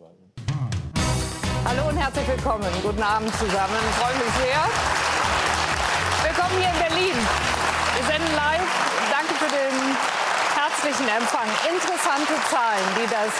[0.00, 2.68] Hallo und herzlich willkommen.
[2.82, 3.76] Guten Abend zusammen.
[3.90, 4.60] Ich freue mich sehr.
[6.24, 7.16] Willkommen hier in Berlin.
[7.96, 8.72] Wir senden live.
[9.10, 9.76] Danke für den
[10.56, 11.48] herzlichen Empfang.
[11.68, 13.32] Interessante Zahlen, die das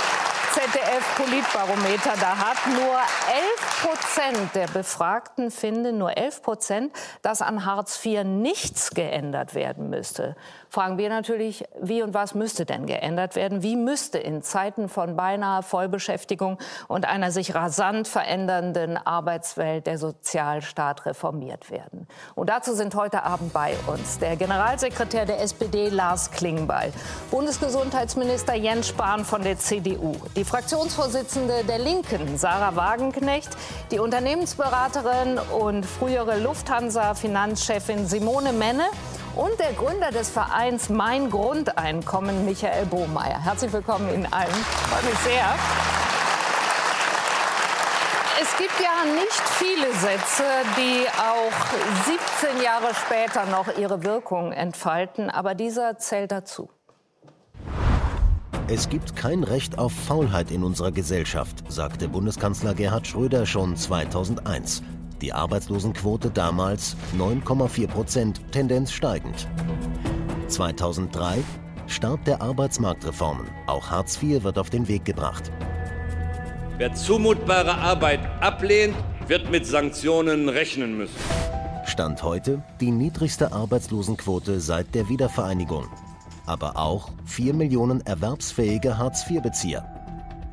[0.52, 2.58] ZDF-Politbarometer da hat.
[2.66, 2.98] Nur
[3.32, 6.92] 11 Prozent der Befragten finden, nur 11 Prozent,
[7.22, 10.36] dass an Hartz IV nichts geändert werden müsste
[10.72, 13.62] fragen wir natürlich, wie und was müsste denn geändert werden?
[13.62, 16.56] Wie müsste in Zeiten von beinahe Vollbeschäftigung
[16.88, 22.08] und einer sich rasant verändernden Arbeitswelt der Sozialstaat reformiert werden?
[22.34, 26.90] Und dazu sind heute Abend bei uns der Generalsekretär der SPD Lars Klingbeil,
[27.30, 33.50] Bundesgesundheitsminister Jens Spahn von der CDU, die Fraktionsvorsitzende der Linken Sarah Wagenknecht,
[33.90, 38.84] die Unternehmensberaterin und frühere Lufthansa-Finanzchefin Simone Menne
[39.36, 43.44] und der Gründer des Vereins Mein Grundeinkommen, Michael Bohmeier.
[43.44, 44.50] Herzlich willkommen Ihnen allen.
[44.50, 45.44] Freue mich sehr.
[48.40, 50.44] Es gibt ja nicht viele Sätze,
[50.76, 56.68] die auch 17 Jahre später noch ihre Wirkung entfalten, aber dieser zählt dazu.
[58.74, 64.82] Es gibt kein Recht auf Faulheit in unserer Gesellschaft, sagte Bundeskanzler Gerhard Schröder schon 2001.
[65.20, 69.46] Die Arbeitslosenquote damals 9,4 Prozent, Tendenz steigend.
[70.48, 71.44] 2003
[71.86, 73.46] Start der Arbeitsmarktreformen.
[73.66, 75.52] Auch Hartz IV wird auf den Weg gebracht.
[76.78, 78.94] Wer zumutbare Arbeit ablehnt,
[79.26, 81.20] wird mit Sanktionen rechnen müssen.
[81.84, 85.88] Stand heute die niedrigste Arbeitslosenquote seit der Wiedervereinigung.
[86.46, 89.86] Aber auch 4 Millionen erwerbsfähige Hartz-IV-Bezieher.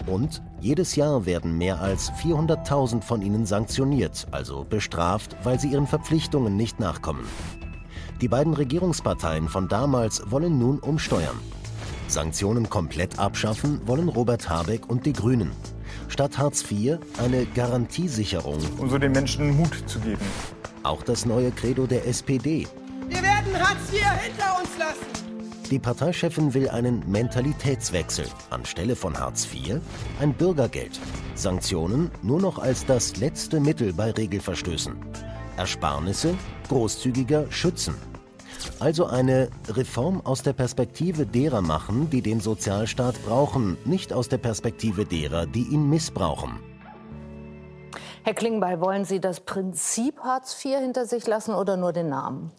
[0.06, 5.88] Und jedes Jahr werden mehr als 400.000 von ihnen sanktioniert, also bestraft, weil sie ihren
[5.88, 7.28] Verpflichtungen nicht nachkommen.
[8.22, 11.40] Die beiden Regierungsparteien von damals wollen nun umsteuern.
[12.08, 15.52] Sanktionen komplett abschaffen wollen Robert Habeck und die Grünen.
[16.08, 18.60] Statt Hartz IV eine Garantiesicherung.
[18.78, 20.22] Um so den Menschen Mut zu geben.
[20.84, 22.67] Auch das neue Credo der SPD.
[23.08, 25.08] Wir werden Hartz IV hinter uns lassen.
[25.72, 28.26] Die Parteichefin will einen Mentalitätswechsel.
[28.50, 29.80] Anstelle von Hartz IV
[30.20, 31.00] ein Bürgergeld.
[31.36, 34.96] Sanktionen nur noch als das letzte Mittel bei Regelverstößen.
[35.58, 36.34] Ersparnisse
[36.70, 37.94] großzügiger schützen.
[38.80, 44.40] Also eine Reform aus der Perspektive derer machen, die den Sozialstaat brauchen, nicht aus der
[44.40, 46.60] Perspektive derer, die ihn missbrauchen.
[48.24, 52.52] Herr Klingbeil, wollen Sie das Prinzip Hartz IV hinter sich lassen oder nur den Namen?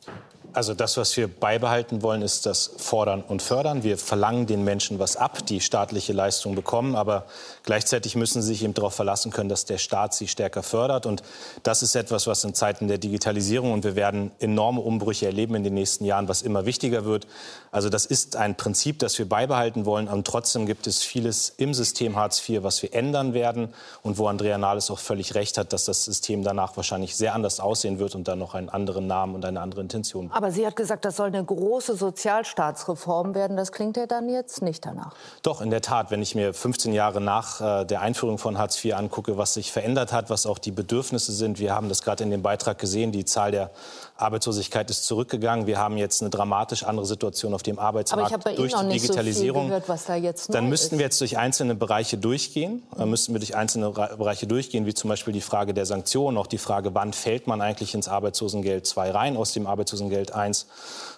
[0.52, 3.82] Also das, was wir beibehalten wollen, ist das Fordern und Fördern.
[3.82, 7.26] Wir verlangen den Menschen was ab, die staatliche Leistung bekommen, aber
[7.70, 11.06] gleichzeitig müssen sie sich eben darauf verlassen können, dass der Staat sie stärker fördert.
[11.06, 11.22] Und
[11.62, 15.62] das ist etwas, was in Zeiten der Digitalisierung und wir werden enorme Umbrüche erleben in
[15.62, 17.28] den nächsten Jahren, was immer wichtiger wird.
[17.70, 20.08] Also das ist ein Prinzip, das wir beibehalten wollen.
[20.08, 23.72] Und trotzdem gibt es vieles im System Hartz IV, was wir ändern werden
[24.02, 27.60] und wo Andrea Nahles auch völlig recht hat, dass das System danach wahrscheinlich sehr anders
[27.60, 30.32] aussehen wird und dann noch einen anderen Namen und eine andere Intention.
[30.32, 33.56] Aber sie hat gesagt, das soll eine große Sozialstaatsreform werden.
[33.56, 35.14] Das klingt ja dann jetzt nicht danach.
[35.42, 36.10] Doch, in der Tat.
[36.10, 39.72] Wenn ich mir 15 Jahre nach äh, der Einführung von Hartz IV angucke, was sich
[39.72, 41.58] verändert hat, was auch die Bedürfnisse sind.
[41.58, 43.12] Wir haben das gerade in dem Beitrag gesehen.
[43.12, 43.70] Die Zahl der
[44.20, 45.66] Arbeitslosigkeit ist zurückgegangen.
[45.66, 49.62] Wir haben jetzt eine dramatisch andere Situation auf dem Arbeitsmarkt durch die Digitalisierung.
[49.62, 50.98] So gehört, was da jetzt Dann müssten ist.
[50.98, 52.82] wir jetzt durch einzelne Bereiche durchgehen.
[52.96, 56.46] Dann müssten wir durch einzelne Bereiche durchgehen, wie zum Beispiel die Frage der Sanktionen, auch
[56.46, 60.66] die Frage, wann fällt man eigentlich ins Arbeitslosengeld 2 rein aus dem Arbeitslosengeld 1.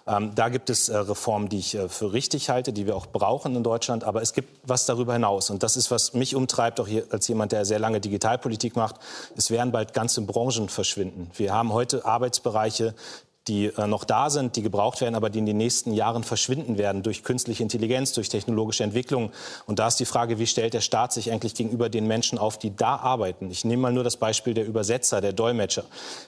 [0.07, 3.07] Ähm, da gibt es äh, Reformen, die ich äh, für richtig halte, die wir auch
[3.07, 4.05] brauchen in Deutschland.
[4.05, 5.51] Aber es gibt was darüber hinaus.
[5.51, 8.97] Und das ist, was mich umtreibt, auch hier als jemand, der sehr lange Digitalpolitik macht.
[9.37, 11.31] Es werden bald ganze Branchen verschwinden.
[11.37, 15.41] Wir haben heute Arbeitsbereiche, to die äh, noch da sind, die gebraucht werden, aber die
[15.41, 19.33] in den nächsten Jahren verschwinden werden durch künstliche Intelligenz, durch technologische Entwicklung.
[19.67, 22.59] Und da ist die Frage, wie stellt der Staat sich eigentlich gegenüber den Menschen auf,
[22.59, 23.51] die da arbeiten?
[23.51, 25.85] Ich nehme mal nur das Beispiel der Übersetzer, der Dolmetscher.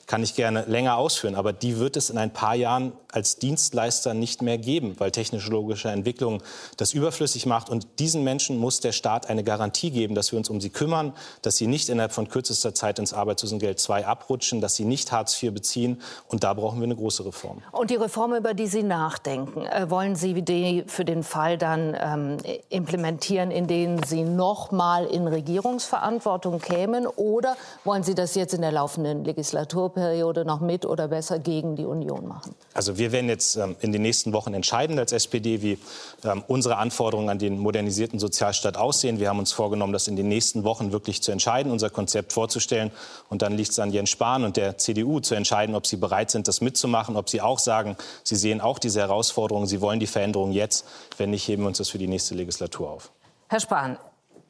[0.07, 4.13] Kann ich gerne länger ausführen, aber die wird es in ein paar Jahren als Dienstleister
[4.13, 6.43] nicht mehr geben, weil technologische Entwicklung
[6.77, 7.71] das überflüssig macht.
[7.71, 11.13] Und diesen Menschen muss der Staat eine Garantie geben, dass wir uns um sie kümmern,
[11.43, 15.41] dass sie nicht innerhalb von kürzester Zeit ins Arbeitslosengeld 2 abrutschen, dass sie nicht Hartz
[15.41, 16.03] IV beziehen.
[16.27, 17.59] Und da brauchen wir eine große Reform.
[17.71, 21.95] Und die Reform, über die Sie nachdenken, äh, wollen Sie die für den Fall dann
[22.01, 22.39] ähm,
[22.71, 27.07] implementieren, in denen Sie noch mal in Regierungsverantwortung kämen?
[27.07, 31.85] Oder wollen Sie das jetzt in der laufenden Legislaturperiode noch mit oder besser gegen die
[31.85, 32.55] Union machen?
[32.73, 35.79] Also wir werden jetzt ähm, in den nächsten Wochen entscheiden als SPD, wie
[36.25, 39.21] ähm, unsere Anforderungen an den modernisierten Sozialstaat aussehen.
[39.21, 42.91] Wir haben uns vorgenommen, das in den nächsten Wochen wirklich zu entscheiden, unser Konzept vorzustellen.
[43.29, 46.31] Und dann liegt es an Jens Spahn und der CDU zu entscheiden, ob sie bereit
[46.31, 49.99] sind, das mitzumachen machen, ob Sie auch sagen, Sie sehen auch diese Herausforderungen, Sie wollen
[49.99, 50.87] die Veränderung jetzt.
[51.19, 53.11] Wenn nicht, heben wir uns das für die nächste Legislatur auf.
[53.49, 53.99] Herr Spahn,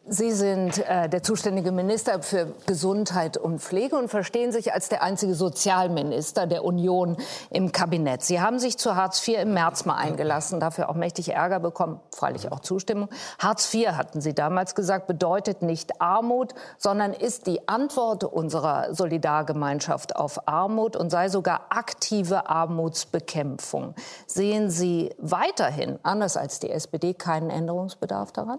[0.06, 5.02] Sie sind äh, der zuständige Minister für Gesundheit und Pflege und verstehen sich als der
[5.02, 7.16] einzige Sozialminister der Union
[7.48, 8.20] im Kabinett.
[8.20, 12.00] Sie haben sich zu Hartz IV im März mal eingelassen, dafür auch mächtig Ärger bekommen,
[12.14, 13.08] freilich auch Zustimmung.
[13.38, 20.16] Hartz IV, hatten Sie damals gesagt, bedeutet nicht Armut, sondern ist die Antwort unserer Solidargemeinschaft
[20.16, 23.94] auf Armut und sei sogar aktive Armutsbekämpfung.
[24.26, 28.58] Sehen Sie weiterhin, anders als die SPD, keinen Änderungsbedarf daran?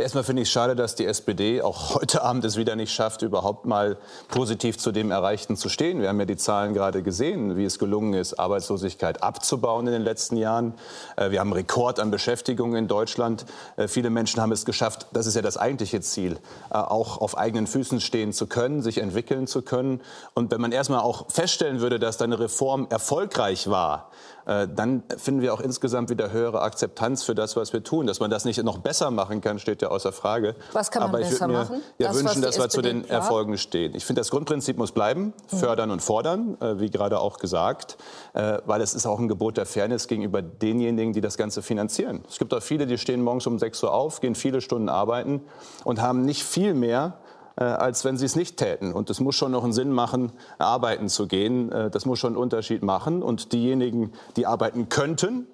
[0.00, 3.20] Erstmal finde ich es schade, dass die SPD auch heute Abend es wieder nicht schafft,
[3.20, 3.98] überhaupt mal
[4.28, 6.00] positiv zu dem Erreichten zu stehen.
[6.00, 10.02] Wir haben ja die Zahlen gerade gesehen, wie es gelungen ist, Arbeitslosigkeit abzubauen in den
[10.02, 10.72] letzten Jahren.
[11.16, 13.44] Äh, wir haben Rekord an Beschäftigung in Deutschland.
[13.76, 16.38] Äh, viele Menschen haben es geschafft, das ist ja das eigentliche Ziel,
[16.70, 20.00] äh, auch auf eigenen Füßen stehen zu können, sich entwickeln zu können.
[20.32, 24.10] Und wenn man erstmal auch feststellen würde, dass deine Reform erfolgreich war,
[24.46, 28.06] dann finden wir auch insgesamt wieder höhere Akzeptanz für das, was wir tun.
[28.06, 30.54] Dass man das nicht noch besser machen kann, steht ja außer Frage.
[30.72, 31.82] Was kann man Aber ich besser würde mir machen?
[31.98, 33.10] Ja, Das, wünschen, dass wir zu den plant?
[33.10, 33.94] Erfolgen stehen.
[33.94, 37.98] Ich finde, das Grundprinzip muss bleiben, fördern und fordern, äh, wie gerade auch gesagt,
[38.34, 42.24] äh, weil es ist auch ein Gebot der Fairness gegenüber denjenigen, die das Ganze finanzieren.
[42.28, 45.42] Es gibt auch viele, die stehen morgens um 6 Uhr auf, gehen viele Stunden arbeiten
[45.84, 47.18] und haben nicht viel mehr
[47.56, 48.92] äh, als wenn sie es nicht täten.
[48.92, 51.68] Und es muss schon noch einen Sinn machen, arbeiten zu gehen.
[51.90, 53.22] Das muss schon einen Unterschied machen.
[53.22, 55.46] Und diejenigen, die arbeiten könnten,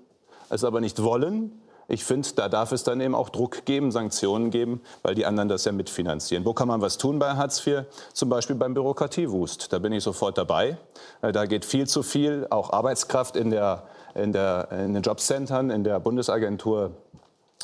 [0.49, 1.50] es aber nicht wollen,
[1.88, 5.49] ich finde, da darf es dann eben auch Druck geben, Sanktionen geben, weil die anderen
[5.49, 6.44] das ja mitfinanzieren.
[6.44, 7.85] Wo kann man was tun bei Hartz IV?
[8.12, 9.73] Zum Beispiel beim Bürokratiewust.
[9.73, 10.79] Da bin ich sofort dabei.
[11.23, 13.85] Äh, Da geht viel zu viel, auch Arbeitskraft in, der,
[14.15, 16.91] in, der, in den Jobcentern, in der Bundesagentur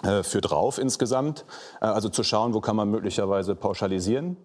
[0.05, 1.45] äh, für drauf insgesamt.
[1.81, 4.37] Äh, Also zu schauen, wo kann man möglicherweise pauschalisieren,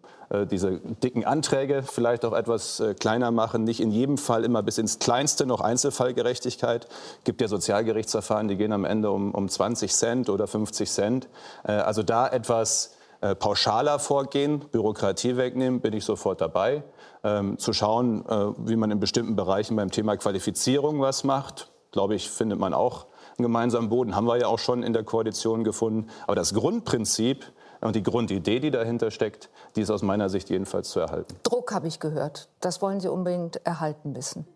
[0.46, 4.78] diese dicken Anträge vielleicht auch etwas äh, kleiner machen, nicht in jedem Fall immer bis
[4.78, 6.86] ins Kleinste noch Einzelfallgerechtigkeit.
[7.20, 11.30] Es gibt ja Sozialgerichtsverfahren, die gehen am Ende um, um 20 Cent oder 50 Cent.
[11.64, 16.84] Äh, Also da etwas äh, pauschaler vorgehen, Bürokratie wegnehmen, bin ich sofort dabei.
[17.24, 22.16] Ähm, Zu schauen, äh, wie man in bestimmten Bereichen beim Thema Qualifizierung was macht, glaube
[22.16, 23.08] ich, findet man auch
[23.38, 24.16] einen gemeinsamen Boden.
[24.16, 26.10] Haben wir ja auch schon in der Koalition gefunden.
[26.26, 27.46] Aber das Grundprinzip
[27.82, 31.36] und die Grundidee, die dahinter steckt, die ist aus meiner Sicht jedenfalls zu erhalten.
[31.44, 32.50] Druck habe ich gehört.
[32.62, 34.48] Das wollen Sie unbedingt erhalten wissen.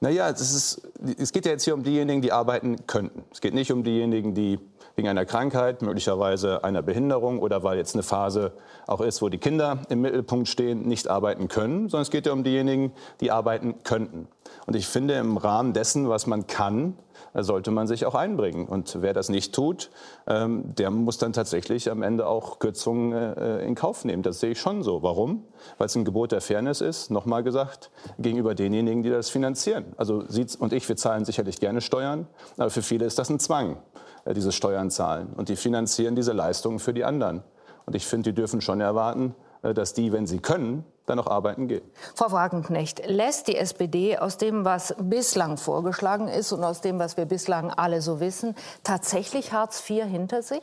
[0.00, 0.82] Naja, es, ist,
[1.18, 3.24] es geht ja jetzt hier um diejenigen, die arbeiten könnten.
[3.32, 4.58] Es geht nicht um diejenigen, die
[4.96, 8.52] wegen einer Krankheit, möglicherweise einer Behinderung oder weil jetzt eine Phase
[8.86, 12.32] auch ist, wo die Kinder im Mittelpunkt stehen, nicht arbeiten können, sondern es geht ja
[12.32, 14.28] um diejenigen, die arbeiten könnten.
[14.66, 16.96] Und ich finde, im Rahmen dessen, was man kann,
[17.34, 18.66] sollte man sich auch einbringen.
[18.66, 19.90] Und wer das nicht tut,
[20.26, 24.22] ähm, der muss dann tatsächlich am Ende auch Kürzungen äh, in Kauf nehmen.
[24.22, 25.02] Das sehe ich schon so.
[25.02, 25.44] Warum?
[25.78, 29.84] Weil es ein Gebot der Fairness ist, nochmal gesagt, gegenüber denjenigen, die das finanzieren.
[29.96, 32.26] Also Sie und ich, wir zahlen sicherlich gerne Steuern,
[32.56, 33.78] aber für viele ist das ein Zwang,
[34.24, 35.32] äh, diese Steuern zahlen.
[35.36, 37.42] Und die finanzieren diese Leistungen für die anderen.
[37.86, 41.26] Und ich finde, die dürfen schon erwarten, äh, dass die, wenn sie können, dann auch
[41.26, 41.82] arbeiten gehen.
[42.14, 47.16] Frau Wagenknecht, lässt die SPD aus dem, was bislang vorgeschlagen ist und aus dem, was
[47.16, 50.62] wir bislang alle so wissen, tatsächlich Hartz IV hinter sich?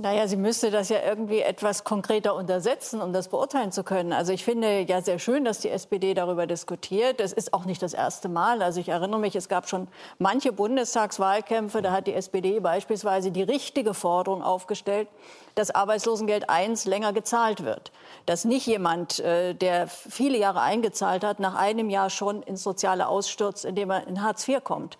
[0.00, 4.12] Naja, sie müsste das ja irgendwie etwas konkreter untersetzen, um das beurteilen zu können.
[4.12, 7.18] Also ich finde ja sehr schön, dass die SPD darüber diskutiert.
[7.18, 8.62] Das ist auch nicht das erste Mal.
[8.62, 13.42] Also ich erinnere mich, es gab schon manche Bundestagswahlkämpfe, da hat die SPD beispielsweise die
[13.42, 15.08] richtige Forderung aufgestellt,
[15.56, 17.90] dass Arbeitslosengeld I länger gezahlt wird.
[18.24, 23.08] Dass nicht jemand, äh, der viele Jahre eingezahlt hat, nach einem Jahr schon ins soziale
[23.08, 24.96] ausstürzt, indem er in Hartz IV kommt.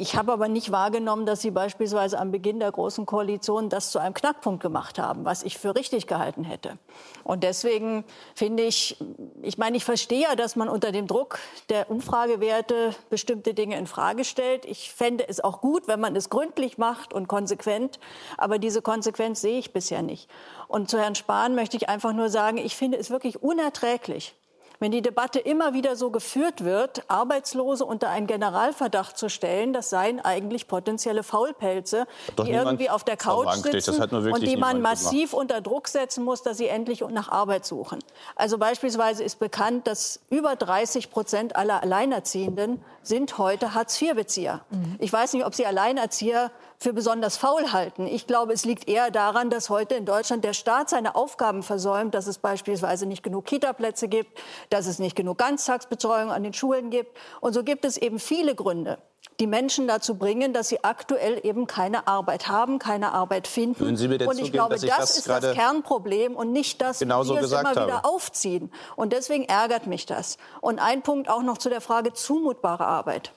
[0.00, 3.98] Ich habe aber nicht wahrgenommen, dass Sie beispielsweise am Beginn der Großen Koalition das zu
[3.98, 6.78] einem Knackpunkt gemacht haben, was ich für richtig gehalten hätte.
[7.24, 8.96] Und deswegen finde ich,
[9.42, 13.88] ich meine, ich verstehe ja, dass man unter dem Druck der Umfragewerte bestimmte Dinge in
[13.88, 14.66] Frage stellt.
[14.66, 17.98] Ich fände es auch gut, wenn man es gründlich macht und konsequent.
[18.36, 20.30] Aber diese Konsequenz sehe ich bisher nicht.
[20.68, 24.36] Und zu Herrn Spahn möchte ich einfach nur sagen, ich finde es wirklich unerträglich,
[24.80, 29.90] wenn die Debatte immer wieder so geführt wird, Arbeitslose unter einen Generalverdacht zu stellen, das
[29.90, 32.06] seien eigentlich potenzielle Faulpelze,
[32.38, 35.04] die irgendwie auf der Couch sitzen hat nur wirklich und die man niemand gemacht.
[35.04, 37.98] massiv unter Druck setzen muss, dass sie endlich nach Arbeit suchen.
[38.36, 44.60] Also beispielsweise ist bekannt, dass über 30 Prozent aller Alleinerziehenden sind heute Hartz-IV-Bezieher.
[44.98, 48.06] Ich weiß nicht, ob Sie Alleinerzieher für besonders faul halten.
[48.06, 52.14] Ich glaube, es liegt eher daran, dass heute in Deutschland der Staat seine Aufgaben versäumt,
[52.14, 54.38] dass es beispielsweise nicht genug Kita-Plätze gibt,
[54.72, 57.16] dass es nicht genug Ganztagsbetreuung an den Schulen gibt.
[57.40, 58.98] Und so gibt es eben viele Gründe,
[59.40, 63.80] die Menschen dazu bringen, dass sie aktuell eben keine Arbeit haben, keine Arbeit finden.
[63.80, 66.34] Würden Sie mir denn und ich zugeben, glaube, dass ich das das ist das Kernproblem
[66.34, 68.08] und nicht das, genauso wie wir es immer wieder habe?
[68.08, 68.72] aufziehen.
[68.96, 70.38] Und deswegen ärgert mich das.
[70.60, 73.32] Und ein Punkt auch noch zu der Frage zumutbare Arbeit.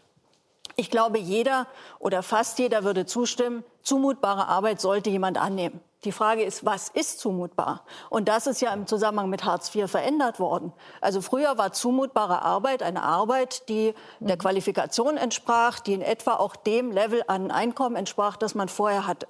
[0.76, 1.68] Ich glaube, jeder
[2.00, 5.82] oder fast jeder würde zustimmen, zumutbare Arbeit sollte jemand annehmen.
[6.04, 7.86] Die Frage ist, was ist zumutbar?
[8.10, 10.74] Und das ist ja im Zusammenhang mit Hartz IV verändert worden.
[11.00, 16.56] Also früher war zumutbare Arbeit eine Arbeit, die der Qualifikation entsprach, die in etwa auch
[16.56, 19.28] dem Level an Einkommen entsprach, das man vorher hatte.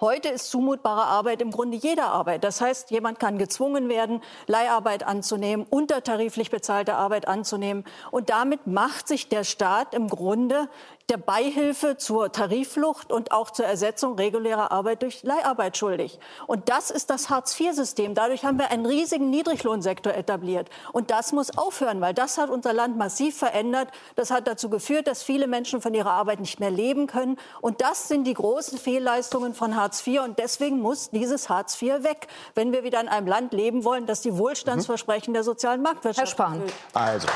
[0.00, 2.42] Heute ist zumutbare Arbeit im Grunde jeder Arbeit.
[2.42, 7.84] Das heißt, jemand kann gezwungen werden, Leiharbeit anzunehmen, untertariflich bezahlte Arbeit anzunehmen.
[8.10, 10.68] Und damit macht sich der Staat im Grunde
[11.10, 16.18] der Beihilfe zur Tarifflucht und auch zur Ersetzung regulärer Arbeit durch Leiharbeit schuldig.
[16.46, 18.14] Und das ist das Hartz-IV-System.
[18.14, 20.70] Dadurch haben wir einen riesigen Niedriglohnsektor etabliert.
[20.92, 23.88] Und das muss aufhören, weil das hat unser Land massiv verändert.
[24.16, 27.36] Das hat dazu geführt, dass viele Menschen von ihrer Arbeit nicht mehr leben können.
[27.60, 30.22] Und das sind die großen Fehlleistungen von Hartz IV.
[30.22, 34.06] Und deswegen muss dieses Hartz IV weg, wenn wir wieder in einem Land leben wollen,
[34.06, 35.34] das die Wohlstandsversprechen mhm.
[35.34, 36.54] der sozialen Marktwirtschaft Herr Spahn.
[36.54, 36.74] Erfüllt.
[36.94, 37.28] Also.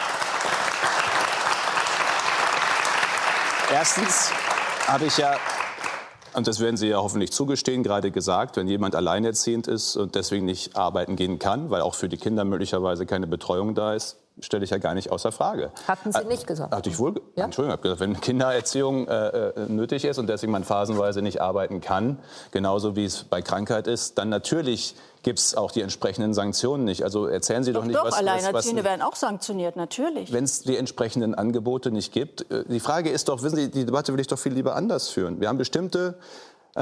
[3.70, 4.30] Erstens
[4.86, 5.36] habe ich ja
[6.34, 10.44] und das werden Sie ja hoffentlich zugestehen, gerade gesagt, wenn jemand alleinerziehend ist und deswegen
[10.44, 14.64] nicht arbeiten gehen kann, weil auch für die Kinder möglicherweise keine Betreuung da ist, stelle
[14.64, 15.70] ich ja gar nicht außer Frage.
[15.86, 16.74] Hatten Sie nicht gesagt?
[16.74, 17.20] Hatte ich wohl.
[17.36, 17.44] Ja?
[17.44, 21.80] Entschuldigung, habe gesagt, wenn Kindererziehung äh, äh, nötig ist und deswegen man phasenweise nicht arbeiten
[21.80, 22.18] kann,
[22.50, 27.02] genauso wie es bei Krankheit ist, dann natürlich gibt es auch die entsprechenden Sanktionen nicht.
[27.02, 28.14] Also erzählen Sie doch, doch nicht, doch, was...
[28.14, 30.32] Doch, Alleinerziehende werden auch sanktioniert, natürlich.
[30.32, 32.50] Wenn es die entsprechenden Angebote nicht gibt.
[32.50, 35.08] Äh, die Frage ist doch, wissen Sie, die Debatte will ich doch viel lieber anders
[35.08, 35.40] führen.
[35.40, 36.18] Wir haben bestimmte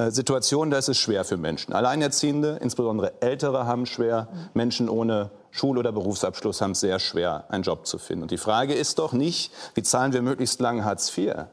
[0.08, 1.72] Situationen, da ist es schwer für Menschen.
[1.72, 4.28] Alleinerziehende, insbesondere Ältere, haben schwer.
[4.52, 8.24] Menschen ohne Schul- oder Berufsabschluss haben es sehr schwer, einen Job zu finden.
[8.24, 11.46] Und die Frage ist doch nicht, wie zahlen wir möglichst lang Hartz IV?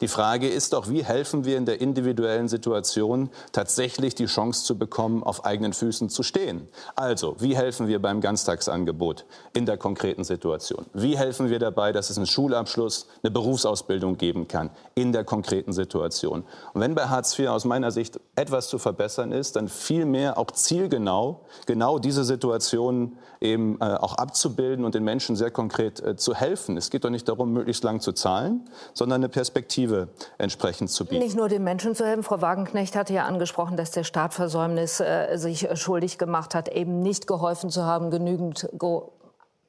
[0.00, 4.78] Die Frage ist doch, wie helfen wir in der individuellen Situation tatsächlich die Chance zu
[4.78, 6.68] bekommen, auf eigenen Füßen zu stehen?
[6.96, 10.86] Also, wie helfen wir beim Ganztagsangebot in der konkreten Situation?
[10.94, 15.74] Wie helfen wir dabei, dass es einen Schulabschluss, eine Berufsausbildung geben kann in der konkreten
[15.74, 16.44] Situation?
[16.72, 20.50] Und wenn bei Hartz IV aus meiner Sicht etwas zu verbessern ist, dann vielmehr auch
[20.50, 26.34] zielgenau genau diese Situationen eben äh, auch abzubilden und den Menschen sehr konkret äh, zu
[26.34, 26.76] helfen.
[26.76, 31.04] Es geht doch nicht darum, möglichst lang zu zahlen, sondern eine Perspektive Perspektive entsprechend zu
[31.04, 31.22] bieten.
[31.22, 32.22] Nicht nur den Menschen zu helfen.
[32.22, 37.00] Frau Wagenknecht hatte ja angesprochen, dass der Staat Versäumnis äh, sich schuldig gemacht hat, eben
[37.00, 38.68] nicht geholfen zu haben, genügend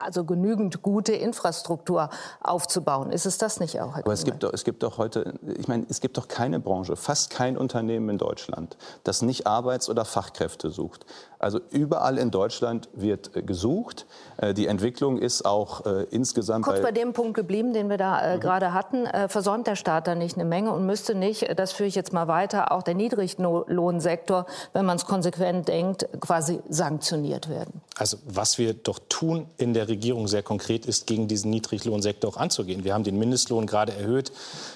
[0.01, 2.10] also genügend gute Infrastruktur
[2.41, 3.12] aufzubauen.
[3.12, 3.96] Ist es das nicht auch?
[3.96, 6.60] Herr Aber es gibt, doch, es gibt doch heute, ich meine, es gibt doch keine
[6.60, 11.05] Branche, fast kein Unternehmen in Deutschland, das nicht Arbeits- oder Fachkräfte sucht.
[11.41, 14.05] Also überall in Deutschland wird äh, gesucht.
[14.38, 16.65] Äh, die Entwicklung ist auch äh, insgesamt.
[16.65, 18.41] Kurz bei, bei, dem Punkt geblieben, den wir da äh, mhm.
[18.41, 19.08] gerade hatten.
[19.08, 22.13] Äh, versäumt der Staat da nicht eine Menge und müsste nicht, das führe ich jetzt
[22.13, 27.81] mal weiter, auch der Niedriglohnsektor, wenn man es konsequent denkt, quasi sanktioniert werden?
[27.98, 32.38] Also was wir doch tun in der Regierung sehr konkret ist, gegen diesen Niedriglohnsektor auch
[32.38, 32.83] anzugehen.
[32.83, 34.31] Wir haben den Mindestlohn gerade erhöht.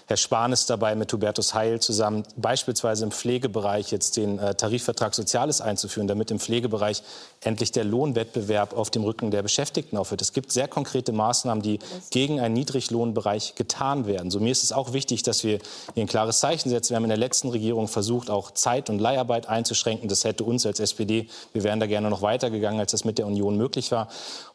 [0.07, 5.15] Herr Spahn ist dabei mit Hubertus Heil zusammen beispielsweise im Pflegebereich jetzt den äh, Tarifvertrag
[5.15, 7.01] Soziales einzuführen, damit im Pflegebereich
[7.41, 10.21] endlich der Lohnwettbewerb auf dem Rücken der Beschäftigten aufhört.
[10.21, 11.79] Es gibt sehr konkrete Maßnahmen, die
[12.11, 14.31] gegen einen Niedriglohnbereich getan werden.
[14.31, 15.59] So mir ist es auch wichtig, dass wir
[15.93, 16.91] hier ein klares Zeichen setzen.
[16.91, 20.09] Wir haben in der letzten Regierung versucht, auch Zeit- und Leiharbeit einzuschränken.
[20.09, 23.27] Das hätte uns als SPD, wir wären da gerne noch weitergegangen, als das mit der
[23.27, 24.09] Union möglich war.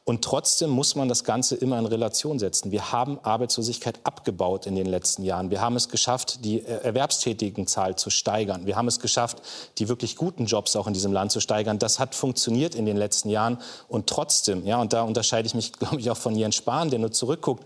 [0.05, 2.71] Und trotzdem muss man das Ganze immer in Relation setzen.
[2.71, 5.51] Wir haben Arbeitslosigkeit abgebaut in den letzten Jahren.
[5.51, 8.67] Wir haben es geschafft, die Erwerbstätigenzahl zu steigern.
[8.67, 9.43] Wir haben es geschafft,
[9.79, 11.79] die wirklich guten Jobs auch in diesem Land zu steigern.
[11.79, 13.59] Das hat funktioniert in den letzten Jahren.
[13.89, 16.99] Und trotzdem, ja, und da unterscheide ich mich, glaube ich, auch von Jens Spahn, der
[16.99, 17.65] nur zurückguckt,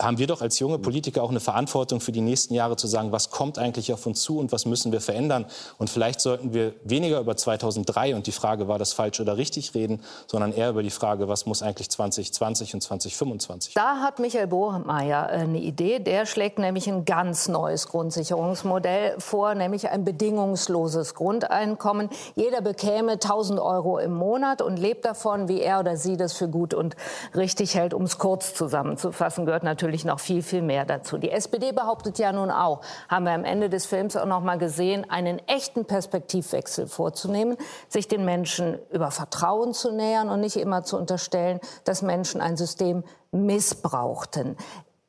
[0.00, 3.12] haben wir doch als junge Politiker auch eine Verantwortung für die nächsten Jahre zu sagen,
[3.12, 5.46] was kommt eigentlich auf uns zu und was müssen wir verändern.
[5.78, 9.74] Und vielleicht sollten wir weniger über 2003 und die Frage, war das falsch oder richtig
[9.74, 13.74] reden, sondern eher über die Frage, was muss eigentlich 2020 und 2025.
[13.74, 16.00] Da hat Michael Bohmeier eine Idee.
[16.00, 22.08] Der schlägt nämlich ein ganz neues Grundsicherungsmodell vor, nämlich ein bedingungsloses Grundeinkommen.
[22.34, 26.48] Jeder bekäme 1000 Euro im Monat und lebt davon, wie er oder sie das für
[26.48, 26.96] gut und
[27.36, 27.94] richtig hält.
[27.94, 31.18] Um es kurz zusammenzufassen, gehört natürlich natürlich noch viel, viel mehr dazu.
[31.18, 34.56] Die SPD behauptet ja nun auch, haben wir am Ende des Films auch noch mal
[34.56, 40.84] gesehen, einen echten Perspektivwechsel vorzunehmen, sich den Menschen über Vertrauen zu nähern und nicht immer
[40.84, 44.56] zu unterstellen, dass Menschen ein System missbrauchten.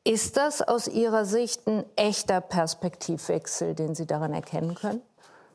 [0.04, 5.00] Ist das aus Ihrer Sicht ein echter Perspektivwechsel, den Sie daran erkennen können?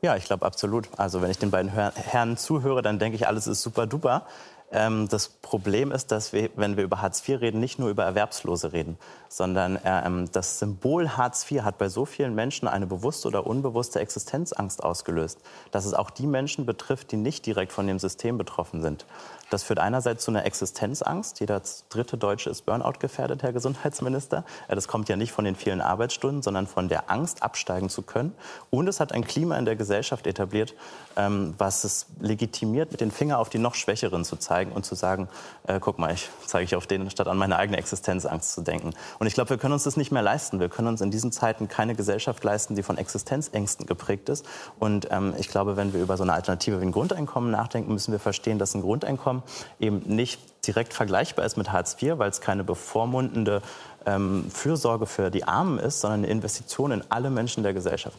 [0.02, 0.88] Ja, ich glaube absolut.
[0.96, 4.26] Also wenn ich den beiden Herren zuhöre, dann denke ich, alles ist super duper.
[4.72, 8.04] Ähm, das Problem ist, dass wir, wenn wir über Hartz IV reden, nicht nur über
[8.04, 8.96] Erwerbslose reden,
[9.28, 14.00] sondern ähm, das Symbol Hartz IV hat bei so vielen Menschen eine bewusste oder unbewusste
[14.00, 15.38] Existenzangst ausgelöst,
[15.70, 19.04] dass es auch die Menschen betrifft, die nicht direkt von dem System betroffen sind.
[19.52, 21.40] Das führt einerseits zu einer Existenzangst.
[21.40, 24.44] Jeder dritte Deutsche ist Burnout gefährdet, Herr Gesundheitsminister.
[24.66, 28.34] Das kommt ja nicht von den vielen Arbeitsstunden, sondern von der Angst, absteigen zu können.
[28.70, 30.74] Und es hat ein Klima in der Gesellschaft etabliert,
[31.16, 34.94] ähm, was es legitimiert, mit den Finger auf die noch Schwächeren zu zeigen und zu
[34.94, 35.28] sagen,
[35.66, 38.94] äh, guck mal, ich zeige ich auf den, statt an meine eigene Existenzangst zu denken.
[39.18, 40.60] Und ich glaube, wir können uns das nicht mehr leisten.
[40.60, 44.46] Wir können uns in diesen Zeiten keine Gesellschaft leisten, die von Existenzängsten geprägt ist.
[44.78, 48.12] Und ähm, ich glaube, wenn wir über so eine Alternative wie ein Grundeinkommen nachdenken, müssen
[48.12, 49.41] wir verstehen, dass ein Grundeinkommen
[49.80, 53.62] eben nicht direkt vergleichbar ist mit Hartz IV, weil es keine bevormundende
[54.06, 58.16] ähm, Fürsorge für die Armen ist, sondern eine Investition in alle Menschen der Gesellschaft.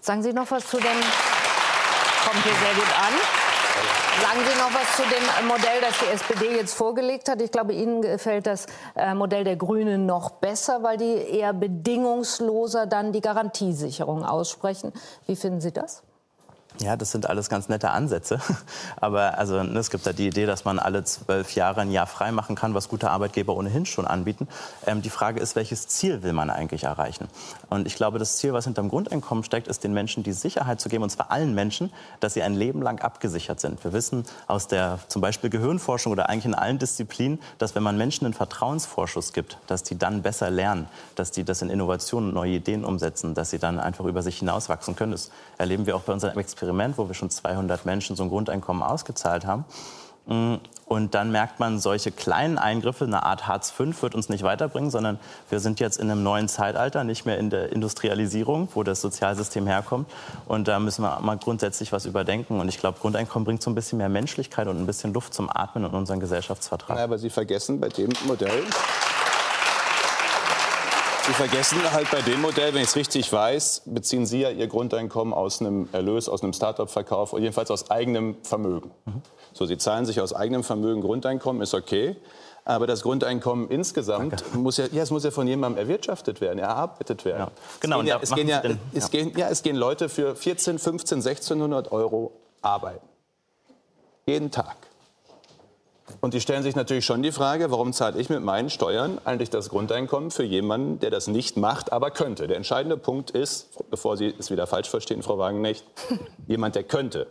[0.00, 0.86] Sagen Sie noch was zu dem,
[2.24, 3.12] kommt hier sehr gut an.
[4.22, 7.42] Sagen Sie noch was zu dem Modell, das die SPD jetzt vorgelegt hat?
[7.42, 12.86] Ich glaube, Ihnen gefällt das äh, Modell der Grünen noch besser, weil die eher bedingungsloser
[12.86, 14.92] dann die Garantiesicherung aussprechen.
[15.26, 16.02] Wie finden Sie das?
[16.80, 18.38] Ja, das sind alles ganz nette Ansätze.
[19.00, 22.06] Aber also, ne, es gibt da die Idee, dass man alle zwölf Jahre ein Jahr
[22.06, 24.46] frei machen kann, was gute Arbeitgeber ohnehin schon anbieten.
[24.86, 27.28] Ähm, die Frage ist, welches Ziel will man eigentlich erreichen?
[27.70, 30.90] Und ich glaube, das Ziel, was hinterm Grundeinkommen steckt, ist den Menschen die Sicherheit zu
[30.90, 31.90] geben, und zwar allen Menschen,
[32.20, 33.82] dass sie ein Leben lang abgesichert sind.
[33.82, 37.96] Wir wissen aus der zum Beispiel Gehirnforschung oder eigentlich in allen Disziplinen, dass wenn man
[37.96, 42.34] Menschen einen Vertrauensvorschuss gibt, dass die dann besser lernen, dass die das in Innovationen und
[42.34, 45.12] neue Ideen umsetzen, dass sie dann einfach über sich hinauswachsen können.
[45.12, 48.28] Das erleben wir auch bei unseren Experimenten Experiment, wo wir schon 200 Menschen so ein
[48.28, 49.64] Grundeinkommen ausgezahlt haben.
[50.26, 50.56] Mm,
[50.86, 54.90] und dann merkt man, solche kleinen Eingriffe, eine Art Hartz V, wird uns nicht weiterbringen,
[54.90, 55.18] sondern
[55.48, 59.66] wir sind jetzt in einem neuen Zeitalter, nicht mehr in der Industrialisierung, wo das Sozialsystem
[59.66, 60.10] herkommt.
[60.46, 62.60] Und da müssen wir mal grundsätzlich was überdenken.
[62.60, 65.48] Und ich glaube, Grundeinkommen bringt so ein bisschen mehr Menschlichkeit und ein bisschen Luft zum
[65.48, 66.96] Atmen in unseren Gesellschaftsvertrag.
[66.96, 68.64] Ja, aber Sie vergessen bei dem Modell,
[71.26, 74.68] Sie vergessen halt bei dem Modell, wenn ich es richtig weiß, beziehen Sie ja Ihr
[74.68, 78.92] Grundeinkommen aus einem Erlös, aus einem Start-up-Verkauf, jedenfalls aus eigenem Vermögen.
[79.06, 79.22] Mhm.
[79.52, 82.14] So, Sie zahlen sich aus eigenem Vermögen Grundeinkommen, ist okay.
[82.64, 87.24] Aber das Grundeinkommen insgesamt muss ja, ja, es muss ja von jemandem erwirtschaftet werden, erarbeitet
[87.24, 87.40] werden.
[87.40, 87.50] Ja.
[87.80, 88.62] Genau, es gehen, ja, es, gehen ja,
[88.94, 93.06] es, gehen, ja, es gehen Leute für 14, 15, 1600 Euro arbeiten.
[94.26, 94.76] Jeden Tag.
[96.20, 99.50] Und die stellen sich natürlich schon die Frage, warum zahle ich mit meinen Steuern eigentlich
[99.50, 102.46] das Grundeinkommen für jemanden, der das nicht macht, aber könnte.
[102.46, 105.84] Der entscheidende Punkt ist, bevor Sie es wieder falsch verstehen, Frau Wagenknecht,
[106.46, 107.26] jemand, der könnte.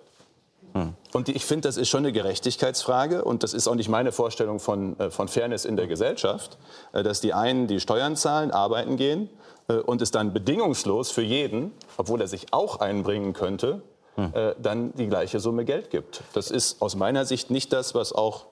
[0.73, 0.93] Hm.
[1.13, 4.59] Und ich finde, das ist schon eine Gerechtigkeitsfrage und das ist auch nicht meine Vorstellung
[4.59, 6.57] von, äh, von Fairness in der Gesellschaft,
[6.91, 9.29] äh, dass die einen die Steuern zahlen, arbeiten gehen
[9.69, 13.81] äh, und es dann bedingungslos für jeden, obwohl er sich auch einbringen könnte,
[14.15, 14.31] hm.
[14.61, 16.23] dann die gleiche Summe Geld gibt.
[16.31, 18.45] Das ist aus meiner Sicht nicht das, was auch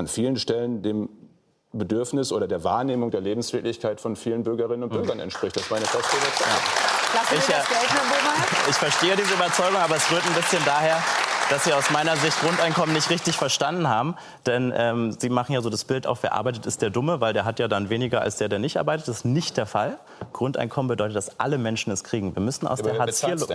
[0.00, 1.10] an vielen Stellen dem
[1.72, 5.24] Bedürfnis oder der Wahrnehmung der Lebenswirklichkeit von vielen Bürgerinnen und Bürgern mhm.
[5.24, 5.54] entspricht.
[5.54, 6.56] Das ist meine feste Überzeugung.
[7.32, 11.00] Ich, äh, ich verstehe diese Überzeugung, aber es rührt ein bisschen daher,
[11.50, 14.14] dass Sie aus meiner Sicht Grundeinkommen nicht richtig verstanden haben.
[14.46, 17.32] Denn ähm, Sie machen ja so das Bild auf, wer arbeitet, ist der Dumme, weil
[17.32, 19.08] der hat ja dann weniger als der, der nicht arbeitet.
[19.08, 19.98] Das ist nicht der Fall.
[20.32, 22.36] Grundeinkommen bedeutet, dass alle Menschen es kriegen.
[22.36, 23.48] Wir müssen aus ja, der Hartz IV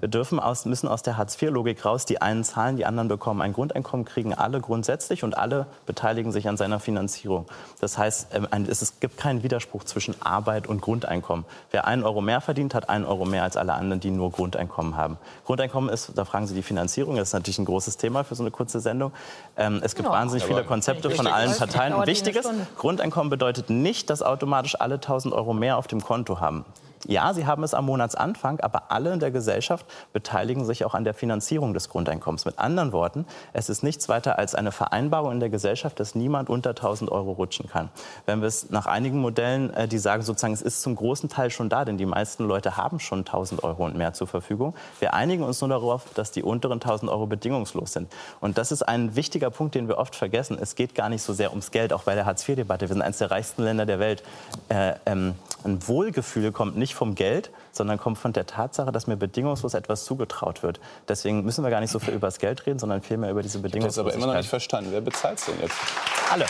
[0.00, 2.04] wir dürfen aus, müssen aus der Hartz IV Logik raus.
[2.04, 6.48] Die einen zahlen, die anderen bekommen ein Grundeinkommen, kriegen alle grundsätzlich und alle beteiligen sich
[6.48, 7.46] an seiner Finanzierung.
[7.80, 11.46] Das heißt, ähm, es gibt keinen Widerspruch zwischen Arbeit und Grundeinkommen.
[11.70, 14.98] Wer einen Euro mehr verdient, hat einen Euro mehr als alle anderen, die nur Grundeinkommen
[14.98, 15.16] haben.
[15.46, 17.16] Grundeinkommen ist, da fragen Sie die Finanzierung Finanzierung.
[17.16, 19.12] Das ist natürlich ein großes Thema für so eine kurze Sendung.
[19.56, 21.92] Ähm, es gibt ja, wahnsinnig viele Konzepte von allen Parteien.
[21.92, 26.64] Ein wichtiges, Grundeinkommen bedeutet nicht, dass automatisch alle 1000 Euro mehr auf dem Konto haben.
[27.06, 31.04] Ja, sie haben es am Monatsanfang, aber alle in der Gesellschaft beteiligen sich auch an
[31.04, 32.44] der Finanzierung des Grundeinkommens.
[32.44, 36.48] Mit anderen Worten, es ist nichts weiter als eine Vereinbarung in der Gesellschaft, dass niemand
[36.48, 37.90] unter 1000 Euro rutschen kann.
[38.24, 41.50] Wenn wir es nach einigen Modellen, äh, die sagen sozusagen, es ist zum großen Teil
[41.50, 44.74] schon da, denn die meisten Leute haben schon 1000 Euro und mehr zur Verfügung.
[44.98, 48.12] Wir einigen uns nur darauf, dass die unteren 1000 Euro bedingungslos sind.
[48.40, 50.58] Und das ist ein wichtiger Punkt, den wir oft vergessen.
[50.60, 52.88] Es geht gar nicht so sehr ums Geld, auch bei der Hartz-IV-Debatte.
[52.88, 54.22] Wir sind eines der reichsten Länder der Welt.
[54.68, 59.16] Äh, ähm, ein Wohlgefühl kommt nicht vom Geld, sondern kommt von der Tatsache, dass mir
[59.16, 60.80] bedingungslos etwas zugetraut wird.
[61.08, 63.58] Deswegen müssen wir gar nicht so viel über das Geld reden, sondern vielmehr über diese
[63.58, 63.94] Bedingungslosigkeit.
[63.94, 64.90] Ich habe das aber immer noch nicht verstanden.
[64.92, 65.76] Wer bezahlt es denn jetzt?
[66.30, 66.46] Alle.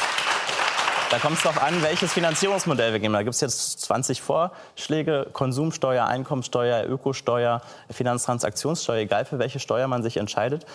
[1.10, 3.12] Da kommt es darauf an, welches Finanzierungsmodell wir geben.
[3.12, 5.28] Da gibt es jetzt 20 Vorschläge.
[5.32, 10.66] Konsumsteuer, Einkommensteuer, Ökosteuer, Finanztransaktionssteuer, egal für welche Steuer man sich entscheidet.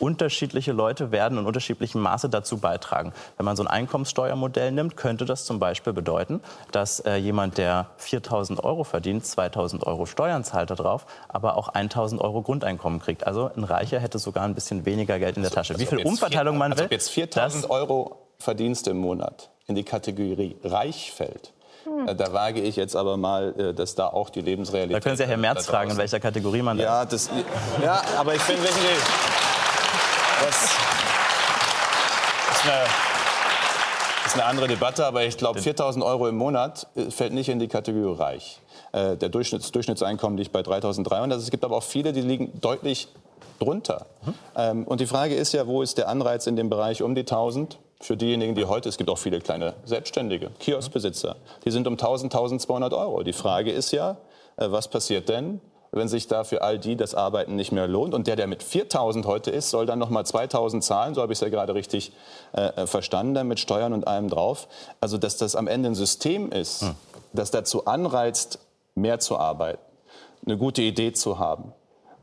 [0.00, 3.12] Unterschiedliche Leute werden in unterschiedlichem Maße dazu beitragen.
[3.36, 6.40] Wenn man so ein Einkommenssteuermodell nimmt, könnte das zum Beispiel bedeuten,
[6.72, 12.18] dass äh, jemand, der 4.000 Euro verdient, 2.000 Euro Steuern zahlt darauf, aber auch 1.000
[12.20, 13.26] Euro Grundeinkommen kriegt.
[13.26, 15.78] Also ein Reicher hätte sogar ein bisschen weniger Geld in der Tasche.
[15.78, 16.82] Wie viel Umverteilung man will?
[16.82, 21.52] Also jetzt 4.000 Euro Verdienst im Monat in die Kategorie reich fällt.
[21.84, 22.16] Hm.
[22.16, 24.96] Da wage ich jetzt aber mal, äh, dass da auch die Lebensrealität.
[24.96, 27.30] Da können Sie ja Herr Merz fragen, in welcher Kategorie man ja, das ist.
[27.82, 29.59] Ja, aber ich finde, wissen Sie,
[30.40, 30.64] das
[32.52, 32.84] ist eine,
[34.26, 37.58] ist eine andere Debatte, aber ich glaube, 4.000 Euro im Monat äh, fällt nicht in
[37.58, 38.60] die Kategorie reich.
[38.92, 41.32] Äh, der Durchschnitts Durchschnittseinkommen liegt bei 3.300.
[41.32, 43.08] Also es gibt aber auch viele, die liegen deutlich
[43.58, 44.06] drunter.
[44.24, 44.34] Mhm.
[44.56, 47.24] Ähm, und die Frage ist ja, wo ist der Anreiz in dem Bereich um die
[47.24, 47.76] 1.000?
[48.00, 52.32] für diejenigen, die heute, es gibt auch viele kleine Selbstständige, Kioskbesitzer, die sind um 1000,
[52.34, 53.22] 1200 Euro.
[53.22, 54.16] Die Frage ist ja,
[54.56, 55.60] äh, was passiert denn,
[55.92, 58.14] wenn sich da für all die das Arbeiten nicht mehr lohnt.
[58.14, 61.14] Und der, der mit 4.000 heute ist, soll dann noch mal 2.000 zahlen.
[61.14, 62.12] So habe ich es ja gerade richtig
[62.52, 64.68] äh, äh, verstanden, mit Steuern und allem drauf.
[65.00, 66.94] Also, dass das am Ende ein System ist, hm.
[67.32, 68.58] das dazu anreizt,
[68.94, 69.82] mehr zu arbeiten,
[70.46, 71.72] eine gute Idee zu haben,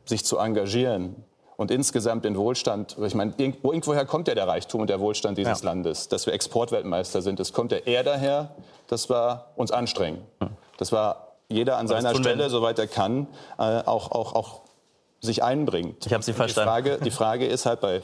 [0.05, 1.15] sich zu engagieren,
[1.57, 5.61] und insgesamt den Wohlstand, ich meine, irgendwoher kommt ja der Reichtum und der Wohlstand dieses
[5.61, 5.65] ja.
[5.65, 7.39] Landes, dass wir Exportweltmeister sind.
[7.39, 8.51] Es kommt ja eher daher,
[8.85, 10.21] dass wir uns anstrengen.
[10.77, 14.61] Das war jeder an seiner Stelle, soweit er kann, äh, auch, auch, auch
[15.21, 16.05] sich einbringt.
[16.05, 16.67] Ich habe Sie verstanden.
[16.67, 18.01] Die Frage, die Frage ist halt bei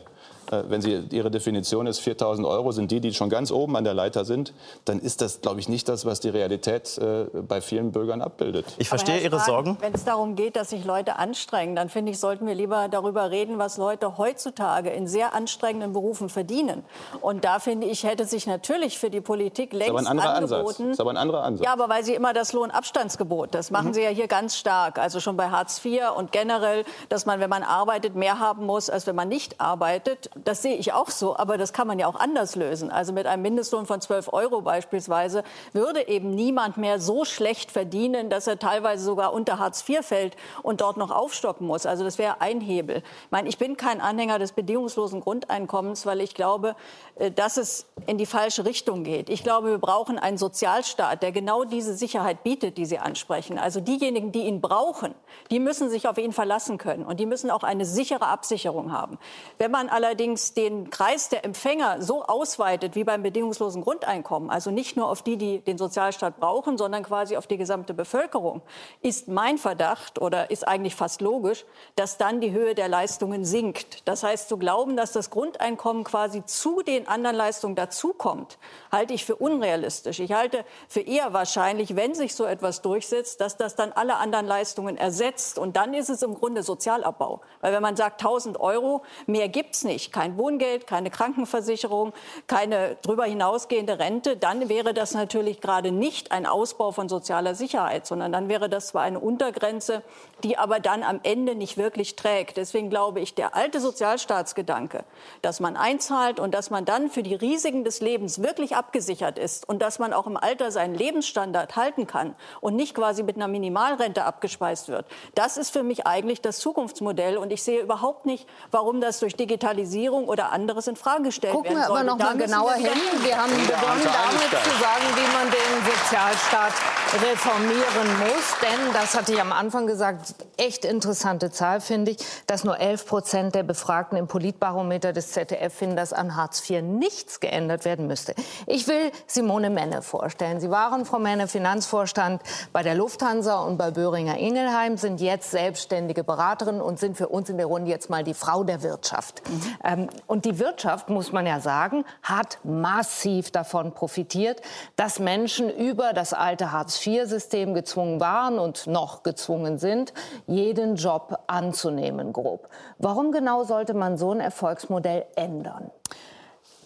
[0.67, 3.93] wenn Sie, Ihre Definition ist 4.000 Euro, sind die, die schon ganz oben an der
[3.93, 4.53] Leiter sind,
[4.85, 8.65] dann ist das, glaube ich, nicht das, was die Realität äh, bei vielen Bürgern abbildet.
[8.77, 9.77] Ich verstehe Ihre Sprachen, Sorgen.
[9.79, 13.31] Wenn es darum geht, dass sich Leute anstrengen, dann finde ich, sollten wir lieber darüber
[13.31, 16.83] reden, was Leute heutzutage in sehr anstrengenden Berufen verdienen.
[17.21, 20.19] Und da finde ich, hätte sich natürlich für die Politik längst das ist aber ein
[20.19, 20.63] anderer angeboten.
[20.63, 20.77] Ansatz.
[20.77, 21.65] Das ist aber ein anderer Ansatz.
[21.65, 23.93] Ja, aber weil Sie immer das Lohnabstandsgebot, das machen mhm.
[23.93, 27.49] Sie ja hier ganz stark, also schon bei Hartz IV und generell, dass man, wenn
[27.49, 30.29] man arbeitet, mehr haben muss, als wenn man nicht arbeitet.
[30.43, 32.91] Das sehe ich auch so, aber das kann man ja auch anders lösen.
[32.91, 38.29] Also mit einem Mindestlohn von 12 Euro beispielsweise würde eben niemand mehr so schlecht verdienen,
[38.29, 41.85] dass er teilweise sogar unter Hartz IV fällt und dort noch aufstocken muss.
[41.85, 42.97] Also das wäre ein Hebel.
[42.97, 46.75] Ich meine, ich bin kein Anhänger des bedingungslosen Grundeinkommens, weil ich glaube,
[47.15, 49.29] äh, dass es in die falsche Richtung geht.
[49.29, 53.57] Ich glaube, wir brauchen einen Sozialstaat, der genau diese Sicherheit bietet, die Sie ansprechen.
[53.57, 55.13] Also diejenigen, die ihn brauchen,
[55.51, 59.17] die müssen sich auf ihn verlassen können und die müssen auch eine sichere Absicherung haben.
[59.57, 64.97] Wenn man allerdings den Kreis der Empfänger so ausweitet wie beim bedingungslosen Grundeinkommen, also nicht
[64.97, 68.61] nur auf die, die den Sozialstaat brauchen, sondern quasi auf die gesamte Bevölkerung,
[69.01, 74.07] ist mein Verdacht oder ist eigentlich fast logisch, dass dann die Höhe der Leistungen sinkt.
[74.07, 78.57] Das heißt, zu glauben, dass das Grundeinkommen quasi zu den den anderen Leistungen dazukommt,
[78.91, 80.19] halte ich für unrealistisch.
[80.19, 84.45] Ich halte für eher wahrscheinlich, wenn sich so etwas durchsetzt, dass das dann alle anderen
[84.45, 85.57] Leistungen ersetzt.
[85.57, 87.41] Und dann ist es im Grunde Sozialabbau.
[87.61, 92.13] Weil wenn man sagt 1000 Euro, mehr gibt es nicht, kein Wohngeld, keine Krankenversicherung,
[92.47, 98.07] keine darüber hinausgehende Rente, dann wäre das natürlich gerade nicht ein Ausbau von sozialer Sicherheit,
[98.07, 100.03] sondern dann wäre das zwar eine Untergrenze,
[100.43, 102.57] die aber dann am Ende nicht wirklich trägt.
[102.57, 105.03] Deswegen glaube ich, der alte Sozialstaatsgedanke,
[105.41, 109.67] dass man einzahlt und dass man dann für die Risiken des Lebens wirklich abgesichert ist
[109.67, 113.47] und dass man auch im Alter seinen Lebensstandard halten kann und nicht quasi mit einer
[113.47, 117.37] Minimalrente abgespeist wird, das ist für mich eigentlich das Zukunftsmodell.
[117.37, 121.71] Und ich sehe überhaupt nicht, warum das durch Digitalisierung oder anderes in Frage gestellt Gucken
[121.71, 121.97] werden soll.
[121.97, 122.91] Gucken wir aber noch mal genauer hin.
[123.23, 126.73] Wir haben begonnen damit zu sagen, wie man den Sozialstaat
[127.21, 128.55] reformieren muss.
[128.61, 132.17] Denn, das hatte ich am Anfang gesagt, echt interessante Zahl, finde ich,
[132.47, 136.81] dass nur 11 Prozent der Befragten im Politbarometer des ZDF finden, dass an Hartz IV
[136.81, 138.35] nichts geändert werden müsste.
[138.67, 140.59] Ich will Simone Menne vorstellen.
[140.59, 142.41] Sie waren, Frau Menne, Finanzvorstand
[142.71, 147.49] bei der Lufthansa und bei Böhringer Ingelheim, sind jetzt selbstständige Beraterin und sind für uns
[147.49, 149.41] in der Runde jetzt mal die Frau der Wirtschaft.
[149.49, 150.09] Mhm.
[150.27, 154.61] Und die Wirtschaft, muss man ja sagen, hat massiv davon profitiert,
[154.95, 160.12] dass Menschen über das alte Hartz-IV-System gezwungen waren und noch gezwungen sind,
[160.47, 162.69] jeden Job anzunehmen, grob.
[162.97, 165.91] Warum genau sollte man so ein Erfolgsmodell ändern?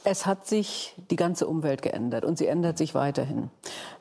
[0.10, 3.50] Es hat sich die ganze Umwelt geändert und sie ändert sich weiterhin.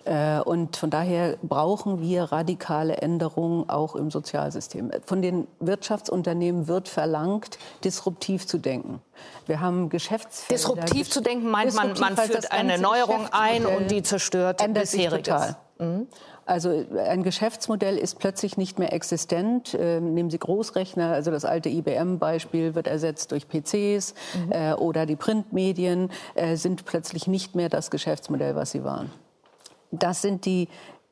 [0.05, 4.93] Äh, und von daher brauchen wir radikale Änderungen auch im Sozialsystem.
[5.05, 9.01] Von den Wirtschaftsunternehmen wird verlangt, disruptiv zu denken.
[9.47, 10.57] Wir haben Geschäftsfelder.
[10.57, 15.25] Disruptiv zu denken meint man, man führt eine Neuerung ein und die zerstört bisheriges.
[15.25, 15.57] Total.
[15.79, 16.07] Mhm.
[16.47, 19.77] Also ein Geschäftsmodell ist plötzlich nicht mehr existent.
[19.79, 24.15] Ähm, nehmen Sie Großrechner, also das alte IBM-Beispiel wird ersetzt durch PCs
[24.47, 24.53] mhm.
[24.53, 29.11] äh, oder die Printmedien äh, sind plötzlich nicht mehr das Geschäftsmodell, was sie waren.
[29.91, 30.69] Das sind die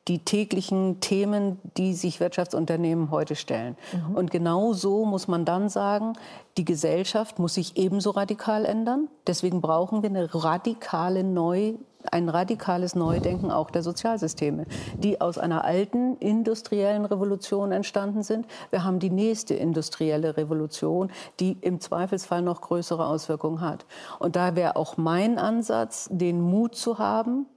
[0.07, 3.75] die täglichen Themen, die sich Wirtschaftsunternehmen heute stellen.
[3.91, 4.15] Mhm.
[4.15, 6.13] Und genau so muss man dann sagen,
[6.57, 9.07] die Gesellschaft muss sich ebenso radikal ändern.
[9.25, 11.73] Deswegen brauchen wir eine radikale Neu
[12.11, 14.65] ein radikales Neudenken auch der Sozialsysteme,
[14.97, 18.45] die aus einer alten industriellen Revolution entstanden sind.
[18.69, 23.85] Wir haben die nächste industrielle Revolution, die im Zweifelsfall noch größere Auswirkungen hat.
[24.19, 27.47] Und da wäre auch mein Ansatz, den Mut zu haben,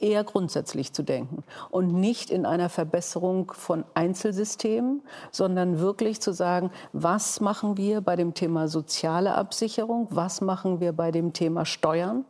[0.00, 6.70] eher grundsätzlich zu denken und nicht in einer Verbesserung von Einzelsystemen, sondern wirklich zu sagen,
[6.92, 12.24] was machen wir bei dem Thema soziale Absicherung, was machen wir bei dem Thema Steuern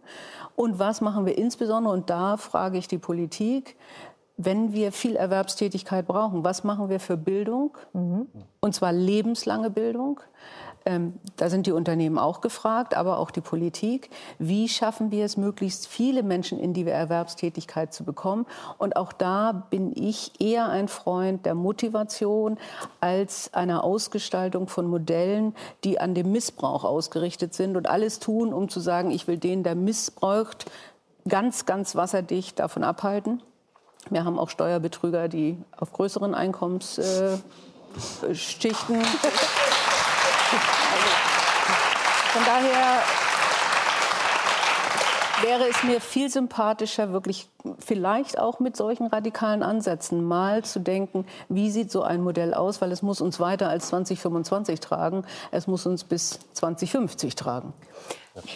[0.59, 3.77] und was machen wir insbesondere, und da frage ich die Politik,
[4.37, 7.79] wenn wir viel Erwerbstätigkeit brauchen, was machen wir für Bildung?
[7.93, 8.27] Mhm.
[8.59, 10.21] Und zwar lebenslange Bildung.
[10.89, 14.09] Ähm, da sind die Unternehmen auch gefragt, aber auch die Politik.
[14.39, 18.47] Wie schaffen wir es, möglichst viele Menschen in die Erwerbstätigkeit zu bekommen?
[18.79, 22.57] Und auch da bin ich eher ein Freund der Motivation
[23.01, 28.71] als einer Ausgestaltung von Modellen, die an dem Missbrauch ausgerichtet sind und alles tun, um
[28.71, 30.71] zu sagen, ich will den, der missbraucht,
[31.29, 33.43] ganz, ganz wasserdicht davon abhalten.
[34.09, 37.43] Wir haben auch Steuerbetrüger, die auf größeren Einkommensschichten
[38.95, 39.05] äh,
[42.33, 43.03] von daher
[45.43, 51.27] wäre es mir viel sympathischer, wirklich vielleicht auch mit solchen radikalen Ansätzen mal zu denken,
[51.49, 55.67] wie sieht so ein Modell aus, weil es muss uns weiter als 2025 tragen, es
[55.67, 57.73] muss uns bis 2050 tragen.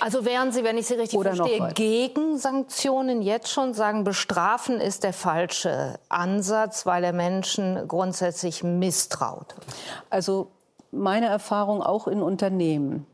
[0.00, 4.80] Also wären Sie, wenn ich Sie richtig Oder verstehe, gegen Sanktionen jetzt schon sagen, bestrafen
[4.80, 9.54] ist der falsche Ansatz, weil er Menschen grundsätzlich misstraut?
[10.08, 10.52] Also
[10.92, 13.06] meine Erfahrung auch in Unternehmen,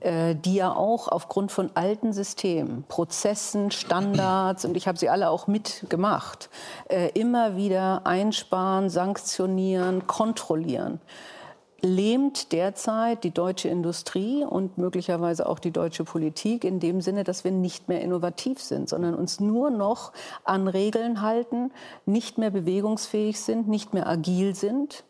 [0.00, 5.30] äh, die ja auch aufgrund von alten Systemen, Prozessen, Standards, und ich habe sie alle
[5.30, 6.50] auch mitgemacht,
[6.88, 11.00] äh, immer wieder einsparen, sanktionieren, kontrollieren
[11.82, 17.42] lähmt derzeit die deutsche Industrie und möglicherweise auch die deutsche Politik in dem Sinne, dass
[17.42, 20.12] wir nicht mehr innovativ sind, sondern uns nur noch
[20.44, 21.72] an Regeln halten,
[22.06, 25.04] nicht mehr bewegungsfähig sind, nicht mehr agil sind.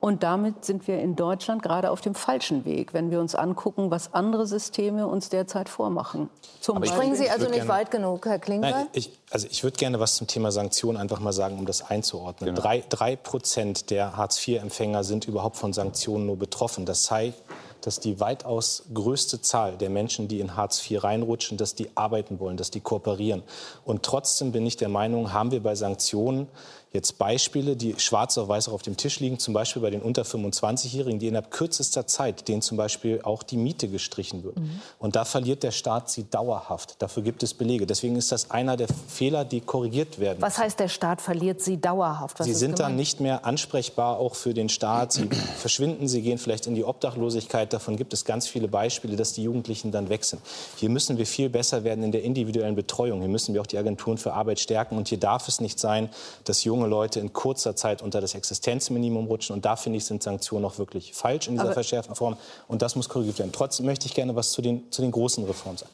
[0.00, 3.90] Und damit sind wir in Deutschland gerade auf dem falschen Weg, wenn wir uns angucken,
[3.90, 6.30] was andere Systeme uns derzeit vormachen.
[6.60, 8.70] Zum Springen Sie also nicht gerne, weit genug, Herr Klinger?
[8.70, 11.82] Nein, ich, also ich würde gerne was zum Thema Sanktionen einfach mal sagen, um das
[11.82, 12.50] einzuordnen.
[12.50, 12.60] Genau.
[12.60, 16.86] Drei, drei Prozent der Hartz-IV-Empfänger sind überhaupt von Sanktionen nur betroffen.
[16.86, 17.42] Das zeigt,
[17.80, 22.40] dass die weitaus größte Zahl der Menschen, die in Hartz IV reinrutschen, dass die arbeiten
[22.40, 23.42] wollen, dass die kooperieren.
[23.84, 26.48] Und trotzdem bin ich der Meinung, haben wir bei Sanktionen
[26.92, 30.22] jetzt Beispiele, die schwarz auf weiß auf dem Tisch liegen, zum Beispiel bei den unter
[30.22, 34.58] 25-Jährigen, die innerhalb kürzester Zeit, denen zum Beispiel auch die Miete gestrichen wird.
[34.58, 34.80] Mhm.
[34.98, 36.96] Und da verliert der Staat sie dauerhaft.
[37.00, 37.86] Dafür gibt es Belege.
[37.86, 40.38] Deswegen ist das einer der Fehler, die korrigiert werden.
[40.40, 42.40] Was heißt, der Staat verliert sie dauerhaft?
[42.40, 42.80] Was sie sind gemeint?
[42.80, 45.12] dann nicht mehr ansprechbar, auch für den Staat.
[45.12, 47.72] Sie verschwinden, sie gehen vielleicht in die Obdachlosigkeit.
[47.72, 50.40] Davon gibt es ganz viele Beispiele, dass die Jugendlichen dann weg sind.
[50.76, 53.20] Hier müssen wir viel besser werden in der individuellen Betreuung.
[53.20, 54.96] Hier müssen wir auch die Agenturen für Arbeit stärken.
[54.96, 56.08] Und hier darf es nicht sein,
[56.44, 59.54] dass junge junge Leute in kurzer Zeit unter das Existenzminimum rutschen.
[59.54, 62.36] Und da finde ich, sind Sanktionen auch wirklich falsch in dieser Aber verschärften Form.
[62.68, 63.52] Und das muss korrigiert werden.
[63.52, 65.90] Trotzdem möchte ich gerne was zu den, zu den großen Reformen sagen.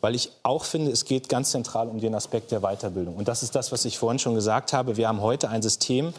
[0.00, 3.16] Weil ich auch finde, es geht ganz zentral um den Aspekt der Weiterbildung.
[3.16, 4.96] Und das ist das, was ich vorhin schon gesagt habe.
[4.96, 6.12] Wir haben heute ein System,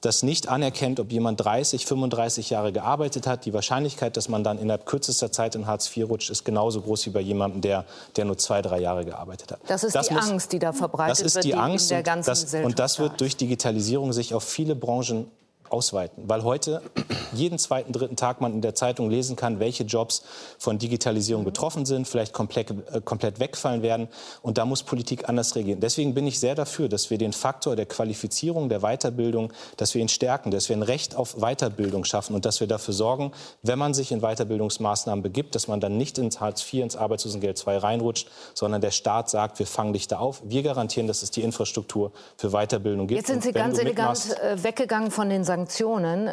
[0.00, 3.44] das nicht anerkennt, ob jemand 30, 35 Jahre gearbeitet hat.
[3.44, 7.06] Die Wahrscheinlichkeit, dass man dann innerhalb kürzester Zeit in Hartz IV rutscht, ist genauso groß
[7.06, 7.84] wie bei jemandem, der,
[8.16, 9.60] der nur zwei, drei Jahre gearbeitet hat.
[9.66, 11.26] Das ist das die muss, Angst, die da verbreitet wird.
[11.26, 11.90] Das ist die, die Angst.
[11.90, 15.30] In der ganzen und, das, und das wird durch Digitalisierung sich auf viele Branchen
[15.70, 16.82] ausweiten, weil heute
[17.32, 20.22] jeden zweiten, dritten Tag man in der Zeitung lesen kann, welche Jobs
[20.58, 24.08] von Digitalisierung betroffen sind, vielleicht komplett, äh, komplett wegfallen werden.
[24.42, 25.80] Und da muss Politik anders reagieren.
[25.80, 30.02] Deswegen bin ich sehr dafür, dass wir den Faktor der Qualifizierung, der Weiterbildung, dass wir
[30.02, 33.78] ihn stärken, dass wir ein Recht auf Weiterbildung schaffen und dass wir dafür sorgen, wenn
[33.78, 37.76] man sich in Weiterbildungsmaßnahmen begibt, dass man dann nicht ins Hartz IV, ins Arbeitslosengeld II
[37.76, 40.42] reinrutscht, sondern der Staat sagt, wir fangen dich da auf.
[40.44, 43.18] Wir garantieren, dass es die Infrastruktur für Weiterbildung gibt.
[43.18, 45.57] Jetzt sind Sie ganz elegant äh, weggegangen von den Sanktionen.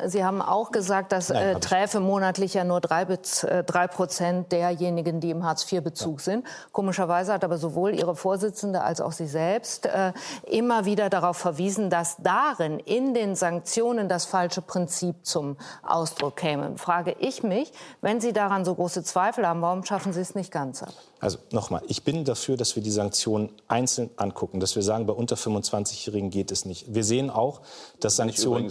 [0.08, 4.52] Sie haben auch gesagt, dass Nein, äh, träfe monatlich ja nur drei, äh, drei Prozent
[4.52, 6.24] derjenigen, die im Hartz-IV-Bezug ja.
[6.24, 6.46] sind.
[6.72, 10.14] Komischerweise hat aber sowohl Ihre Vorsitzende als auch Sie selbst äh,
[10.48, 16.78] immer wieder darauf verwiesen, dass darin in den Sanktionen das falsche Prinzip zum Ausdruck käme.
[16.78, 20.52] Frage ich mich, wenn Sie daran so große Zweifel haben, warum schaffen Sie es nicht
[20.52, 20.94] ganz ab?
[21.20, 25.14] Also nochmal, ich bin dafür, dass wir die Sanktionen einzeln angucken, dass wir sagen, bei
[25.14, 26.94] unter 25-Jährigen geht es nicht.
[26.94, 27.62] Wir sehen auch,
[28.00, 28.70] dass Sanktionen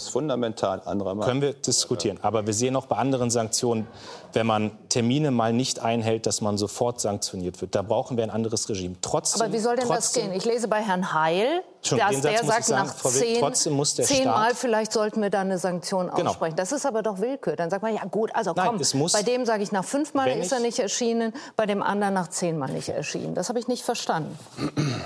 [0.52, 1.24] fundamental anderer Meinung.
[1.28, 2.18] Können wir diskutieren.
[2.22, 3.86] Aber wir sehen auch bei anderen Sanktionen,
[4.32, 7.74] wenn man Termine mal nicht einhält, dass man sofort sanktioniert wird.
[7.74, 8.96] Da brauchen wir ein anderes Regime.
[9.00, 10.36] Trotzdem, Aber wie soll denn das trotzdem, gehen?
[10.38, 14.04] Ich lese bei Herrn Heil, Schon, dass der sagt, sagen, nach zehn, trotzdem muss der
[14.06, 16.30] zehnmal Staat- vielleicht sollten wir da eine Sanktion Genau.
[16.30, 16.56] aussprechen.
[16.56, 17.56] Das ist aber doch Willkür.
[17.56, 19.84] Dann sagt man, ja gut, also Nein, komm, es muss- bei dem sage ich, nach
[19.84, 23.34] fünfmal ist er ich- nicht erschienen, bei dem anderen nach zehnmal nicht erschienen.
[23.34, 24.36] Das habe ich nicht verstanden.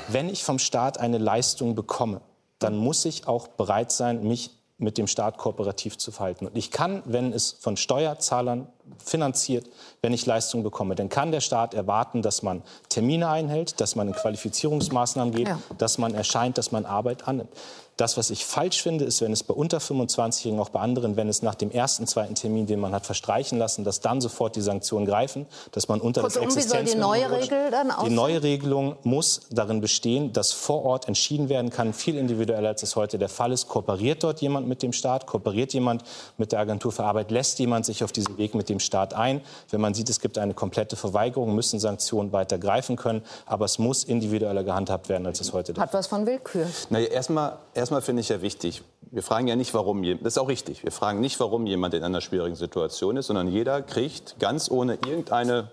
[0.09, 2.21] wenn ich vom Staat eine Leistung bekomme,
[2.61, 6.47] dann muss ich auch bereit sein, mich mit dem Staat kooperativ zu verhalten.
[6.47, 8.69] Und ich kann, wenn es von Steuerzahlern
[9.05, 9.67] finanziert,
[10.03, 14.09] wenn ich Leistungen bekomme, dann kann der Staat erwarten, dass man Termine einhält, dass man
[14.09, 15.59] in Qualifizierungsmaßnahmen geht, Ja.
[15.79, 17.51] dass man erscheint, dass man Arbeit annimmt.
[17.97, 21.29] Das, was ich falsch finde, ist, wenn es bei unter 25-Jährigen, auch bei anderen, wenn
[21.29, 24.61] es nach dem ersten, zweiten Termin, den man hat verstreichen lassen, dass dann sofort die
[24.61, 27.51] Sanktionen greifen, dass man unter Kurzum, das wie soll die neue rutscht.
[27.51, 28.15] Regel dann Die aussehen?
[28.15, 32.95] neue Regelung muss darin bestehen, dass vor Ort entschieden werden kann, viel individueller als es
[32.95, 33.67] heute der Fall ist.
[33.67, 35.27] Kooperiert dort jemand mit dem Staat?
[35.27, 36.05] Kooperiert jemand
[36.37, 37.33] mit der Agentur für Arbeit?
[37.33, 39.41] Lässt jemand sich auf diesen Weg mit dem Staat ein?
[39.71, 43.23] Wenn man sieht, es gibt eine komplette Verweigerung, müssen Sanktionen weiter greifen können.
[43.47, 46.67] Aber es muss individueller gehandhabt werden, als es heute der Hat was von Willkür.
[46.91, 50.39] Naja, erstmal, erstmal finde ich ja wichtig, wir fragen ja nicht, warum jemand, das ist
[50.39, 54.39] auch richtig, wir fragen nicht, warum jemand in einer schwierigen Situation ist, sondern jeder kriegt
[54.39, 55.71] ganz ohne irgendeine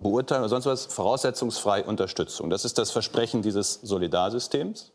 [0.00, 2.50] Beurteilung oder sonst was voraussetzungsfrei Unterstützung.
[2.50, 4.92] Das ist das Versprechen dieses Solidarsystems.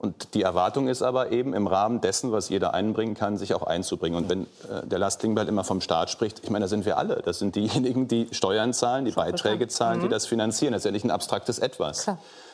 [0.00, 3.62] Und die Erwartung ist aber eben im Rahmen dessen, was jeder einbringen kann, sich auch
[3.62, 4.16] einzubringen.
[4.16, 6.96] Und wenn äh, der Lars Klingbeil immer vom Staat spricht, ich meine, da sind wir
[6.96, 7.20] alle.
[7.22, 10.72] Das sind diejenigen, die Steuern zahlen, die Beiträge zahlen, die das finanzieren.
[10.72, 12.06] Das ist ja nicht ein abstraktes Etwas.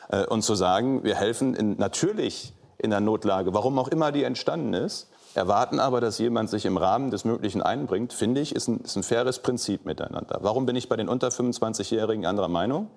[0.09, 4.25] Äh, und zu sagen, wir helfen in, natürlich in der Notlage, warum auch immer die
[4.25, 8.67] entstanden ist, erwarten aber, dass jemand sich im Rahmen des Möglichen einbringt, finde ich, ist
[8.67, 10.39] ein, ist ein faires Prinzip miteinander.
[10.41, 12.89] Warum bin ich bei den unter 25-Jährigen anderer Meinung?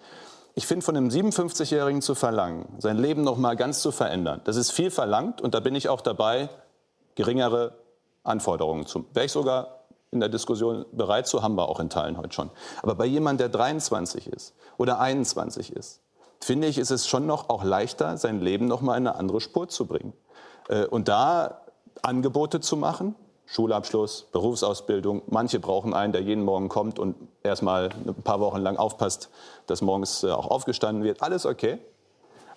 [0.59, 4.57] Ich finde, von einem 57-Jährigen zu verlangen, sein Leben noch mal ganz zu verändern, das
[4.57, 6.49] ist viel verlangt und da bin ich auch dabei,
[7.15, 7.77] geringere
[8.25, 9.05] Anforderungen zu.
[9.13, 12.49] Wäre ich sogar in der Diskussion bereit zu, haben wir auch in Teilen heute schon.
[12.81, 16.01] Aber bei jemandem, der 23 ist oder 21 ist,
[16.41, 19.39] finde ich, ist es schon noch auch leichter, sein Leben noch mal in eine andere
[19.39, 20.11] Spur zu bringen.
[20.67, 21.61] Äh, Und da
[22.01, 23.15] Angebote zu machen,
[23.51, 25.23] Schulabschluss, Berufsausbildung.
[25.27, 29.29] Manche brauchen einen, der jeden Morgen kommt und erstmal ein paar Wochen lang aufpasst,
[29.65, 31.23] dass morgens äh, auch aufgestanden wird.
[31.23, 31.79] Alles okay.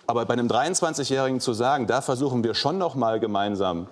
[0.05, 3.87] Aber bei einem 23-Jährigen zu sagen, da versuchen wir schon noch mal gemeinsam,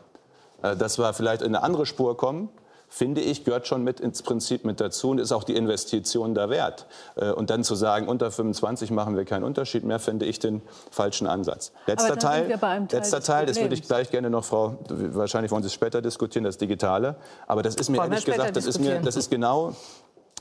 [0.62, 2.50] äh, dass wir vielleicht in eine andere Spur kommen,
[2.94, 6.50] finde ich, gehört schon mit ins Prinzip mit dazu und ist auch die Investition da
[6.50, 6.88] wert.
[7.16, 10.62] Äh, Und dann zu sagen, unter 25 machen wir keinen Unterschied mehr, finde ich den
[10.92, 11.72] falschen Ansatz.
[11.88, 15.68] Letzter Teil, Teil letzter Teil, das würde ich gleich gerne noch, Frau, wahrscheinlich wollen Sie
[15.68, 17.16] es später diskutieren, das Digitale.
[17.48, 19.74] Aber das ist mir ehrlich gesagt, das ist, mir, das ist genau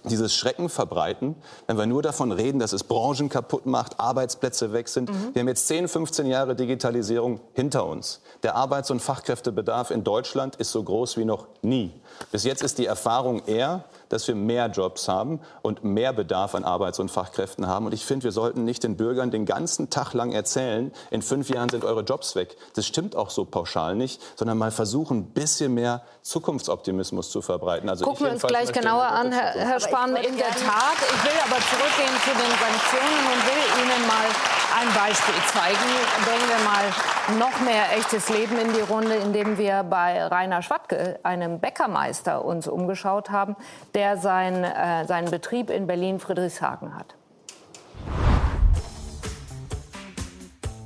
[0.04, 1.34] dieses Schrecken verbreiten,
[1.66, 5.10] wenn wir nur davon reden, dass es Branchen kaputt macht, Arbeitsplätze weg sind.
[5.10, 5.34] Mhm.
[5.34, 8.20] Wir haben jetzt 10, 15 Jahre Digitalisierung hinter uns.
[8.42, 11.92] Der Arbeits- und Fachkräftebedarf in Deutschland ist so groß wie noch nie.
[12.32, 16.64] Bis jetzt ist die Erfahrung eher, dass wir mehr Jobs haben und mehr Bedarf an
[16.64, 17.86] Arbeits- und Fachkräften haben.
[17.86, 21.48] Und ich finde, wir sollten nicht den Bürgern den ganzen Tag lang erzählen, in fünf
[21.48, 22.56] Jahren sind eure Jobs weg.
[22.74, 27.88] Das stimmt auch so pauschal nicht, sondern mal versuchen, ein bisschen mehr Zukunftsoptimismus zu verbreiten.
[27.88, 30.16] Also Gucken wir uns gleich genauer an, Herr, Herr Spahn.
[30.16, 34.88] In der Tat, ich will aber zurückgehen zu den Sanktionen und will Ihnen mal ein
[34.94, 35.78] Beispiel zeigen.
[36.24, 41.18] Bringen wir mal noch mehr echtes Leben in die Runde, indem wir bei Rainer Schwattke,
[41.22, 43.56] einem Bäckermeister, uns umgeschaut haben,
[43.94, 47.14] der sein, äh, seinen Betrieb in Berlin-Friedrichshagen hat.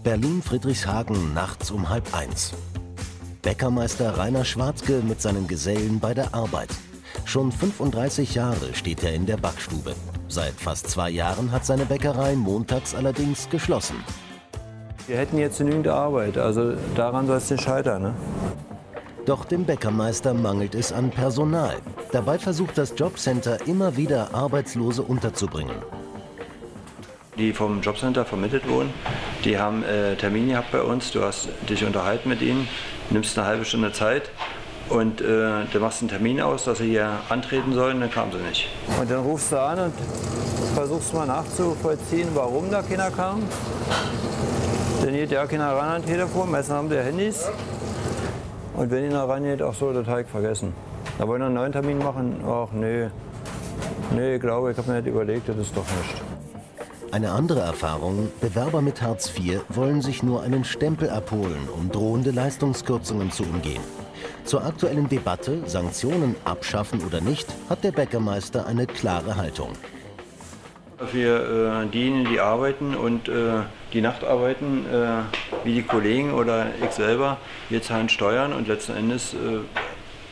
[0.03, 2.53] Berlin-Friedrichshagen nachts um halb eins.
[3.43, 6.71] Bäckermeister Rainer Schwarzke mit seinen Gesellen bei der Arbeit.
[7.25, 9.95] Schon 35 Jahre steht er in der Backstube.
[10.29, 13.97] Seit fast zwei Jahren hat seine Bäckerei montags allerdings geschlossen.
[15.07, 18.03] Wir hätten jetzt genügend Arbeit, also daran soll es nicht scheitern.
[18.03, 18.15] Ne?
[19.27, 21.77] Doch dem Bäckermeister mangelt es an Personal.
[22.13, 25.77] Dabei versucht das Jobcenter immer wieder Arbeitslose unterzubringen.
[27.37, 28.93] Die vom Jobcenter vermittelt wurden,
[29.45, 31.11] die haben äh, Termin gehabt bei uns.
[31.11, 32.69] Du hast dich unterhalten mit ihnen,
[33.11, 34.31] nimmst eine halbe Stunde Zeit
[34.91, 38.39] und äh, du machst einen Termin aus, dass sie hier antreten sollen, dann kamen sie
[38.39, 38.69] nicht.
[39.01, 39.95] Und dann rufst du an und
[40.75, 43.43] versuchst mal nachzuvollziehen, warum da keiner kam.
[45.03, 47.49] Dann geht ja keiner ran am Telefon, meistens haben die Handys.
[48.75, 50.75] Und wenn einer rangeht, ach so, das habe ich vergessen.
[51.19, 52.41] Da wollen wir einen neuen Termin machen?
[52.47, 53.07] Ach nee,
[54.15, 56.23] nee, ich glaube, ich habe mir nicht überlegt, das ist doch nicht.
[57.13, 62.33] Eine andere Erfahrung, Bewerber mit Hartz IV wollen sich nur einen Stempel abholen, um drohende
[62.33, 63.83] Leistungskürzungen zu umgehen.
[64.45, 69.73] Zur aktuellen Debatte, Sanktionen abschaffen oder nicht, hat der Bäckermeister eine klare Haltung.
[70.99, 76.67] Für äh, diejenigen, die arbeiten und äh, die Nacht arbeiten, äh, wie die Kollegen oder
[76.83, 77.39] ich selber,
[77.71, 79.37] wir zahlen Steuern und letzten Endes äh,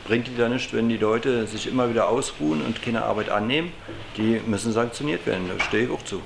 [0.05, 3.71] bringt die da nichts, wenn die Leute sich immer wieder ausruhen und keine Arbeit annehmen.
[4.17, 6.21] Die müssen sanktioniert werden, da stehe ich auch zu.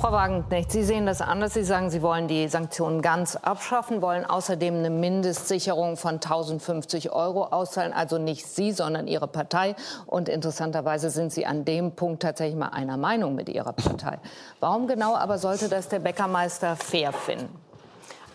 [0.00, 1.54] Frau Wagenknecht, Sie sehen das anders.
[1.54, 7.46] Sie sagen, Sie wollen die Sanktionen ganz abschaffen, wollen außerdem eine Mindestsicherung von 1050 Euro
[7.46, 7.92] auszahlen.
[7.92, 9.74] Also nicht Sie, sondern Ihre Partei.
[10.06, 14.20] Und interessanterweise sind Sie an dem Punkt tatsächlich mal einer Meinung mit Ihrer Partei.
[14.60, 17.67] Warum genau aber sollte das der Bäckermeister fair finden?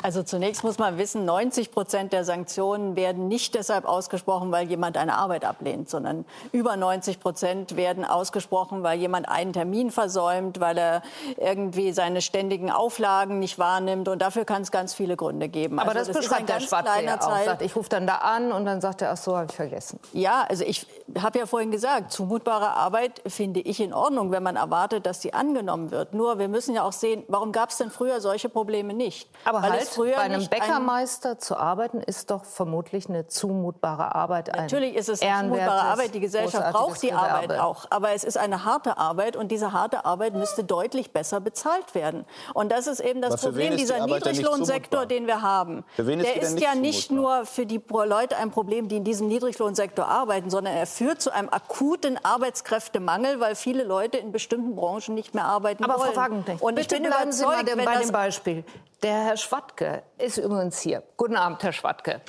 [0.03, 4.97] Also zunächst muss man wissen, 90 Prozent der Sanktionen werden nicht deshalb ausgesprochen, weil jemand
[4.97, 10.77] eine Arbeit ablehnt, sondern über 90 Prozent werden ausgesprochen, weil jemand einen Termin versäumt, weil
[10.77, 11.03] er
[11.37, 14.09] irgendwie seine ständigen Auflagen nicht wahrnimmt.
[14.09, 15.79] Und dafür kann es ganz viele Gründe geben.
[15.79, 17.45] Aber also das, das beschreibt der Schwarze ja auch.
[17.45, 20.01] Sagt, ich rufe dann da an und dann sagt er, ach so, habe ich vergessen.
[20.11, 20.85] Ja, also ich
[21.17, 25.33] habe ja vorhin gesagt, zumutbare Arbeit finde ich in Ordnung, wenn man erwartet, dass sie
[25.33, 26.13] angenommen wird.
[26.13, 29.29] Nur wir müssen ja auch sehen, warum gab es denn früher solche Probleme nicht?
[29.45, 34.51] Aber halt früher bei einem Bäckermeister ein zu arbeiten ist doch vermutlich eine zumutbare Arbeit.
[34.55, 36.13] Natürlich ist es eine zumutbare Arbeit.
[36.13, 37.85] Die Gesellschaft braucht die Arbeit auch.
[37.89, 42.25] Aber es ist eine harte Arbeit und diese harte Arbeit müsste deutlich besser bezahlt werden.
[42.53, 45.83] Und das ist eben das Problem dieser die Niedriglohnsektor, den wir haben.
[45.97, 50.49] Der ist ja nicht nur für die Leute ein Problem, die in diesem Niedriglohnsektor arbeiten,
[50.49, 55.45] sondern er führt zu einem akuten Arbeitskräftemangel, weil viele Leute in bestimmten Branchen nicht mehr
[55.45, 56.13] arbeiten Aber wollen.
[56.13, 58.63] Frau Wagenknecht, und ich bin bleiben Sie mal bei dem Beispiel.
[59.01, 59.37] Der Herr
[59.83, 61.03] Schwattke ist übrigens hier.
[61.17, 62.11] Guten Abend, Herr Schwattke.
[62.11, 62.19] Ja.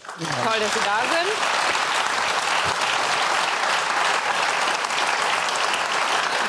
[0.45, 1.35] Toll, dass Sie da sind.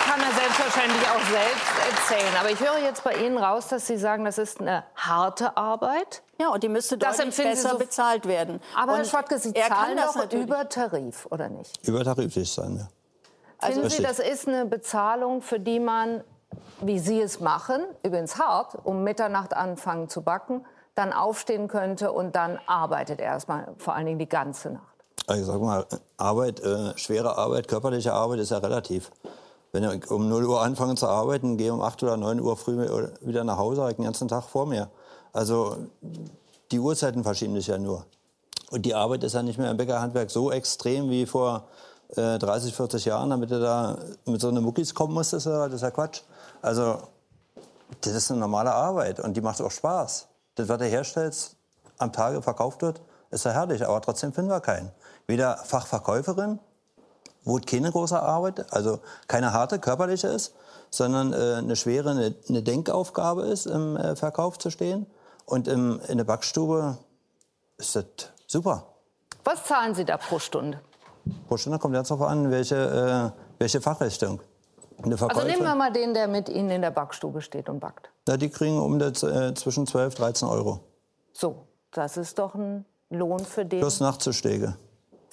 [0.07, 2.35] Kann er selbstverständlich auch selbst erzählen.
[2.39, 6.23] Aber ich höre jetzt bei Ihnen raus, dass Sie sagen, das ist eine harte Arbeit.
[6.39, 8.61] Ja, und die müsste deutlich besser so bezahlt werden.
[8.75, 10.45] Aber und Herr Schwattke, Sie zahlen doch natürlich.
[10.45, 11.87] über Tarif, oder nicht?
[11.87, 12.87] Über Tarif ist sein, ja.
[13.59, 16.23] Also Finden Sie, das ist eine Bezahlung, für die man
[16.81, 20.65] wie Sie es machen, übrigens hart, um Mitternacht anfangen zu backen,
[20.95, 24.95] dann aufstehen könnte und dann arbeitet erstmal, vor allen Dingen die ganze Nacht.
[25.27, 25.85] Also ich sag mal,
[26.17, 29.11] Arbeit, äh, schwere Arbeit, körperliche Arbeit ist ja relativ.
[29.71, 32.77] Wenn ich um 0 Uhr anfange zu arbeiten, gehe um 8 oder 9 Uhr früh
[33.21, 34.89] wieder nach Hause, habe ich den ganzen Tag vor mir.
[35.33, 35.77] Also
[36.71, 38.05] die Uhrzeiten verschieben sich ja nur.
[38.71, 41.67] Und die Arbeit ist ja nicht mehr im Bäckerhandwerk so extrem wie vor
[42.15, 45.81] äh, 30, 40 Jahren, damit du da mit so einem Muckis kommen musstest, das ist
[45.81, 46.21] ja Quatsch.
[46.61, 46.99] Also,
[48.01, 50.27] das ist eine normale Arbeit und die macht auch Spaß.
[50.55, 51.55] Das, was du herstellst,
[51.97, 53.01] am Tage verkauft wird,
[53.31, 54.91] ist ja herrlich, aber trotzdem finden wir keinen.
[55.27, 56.59] Weder Fachverkäuferin,
[57.43, 60.53] wo keine große Arbeit, also keine harte körperliche ist,
[60.89, 65.05] sondern äh, eine schwere, eine, eine, Denkaufgabe ist, im äh, Verkauf zu stehen.
[65.45, 66.97] Und im, in der Backstube
[67.77, 68.05] ist das
[68.47, 68.87] super.
[69.43, 70.79] Was zahlen Sie da pro Stunde?
[71.47, 74.39] Pro Stunde kommt jetzt darauf an, welche, äh, welche Fachrichtung.
[75.03, 78.09] Also nehmen wir mal den, der mit Ihnen in der Backstube steht und backt.
[78.27, 80.79] Ja, die kriegen um der, äh, zwischen 12 und 13 Euro.
[81.33, 83.79] So, das ist doch ein Lohn für den.
[83.79, 84.77] Plus Nachtzuschläge.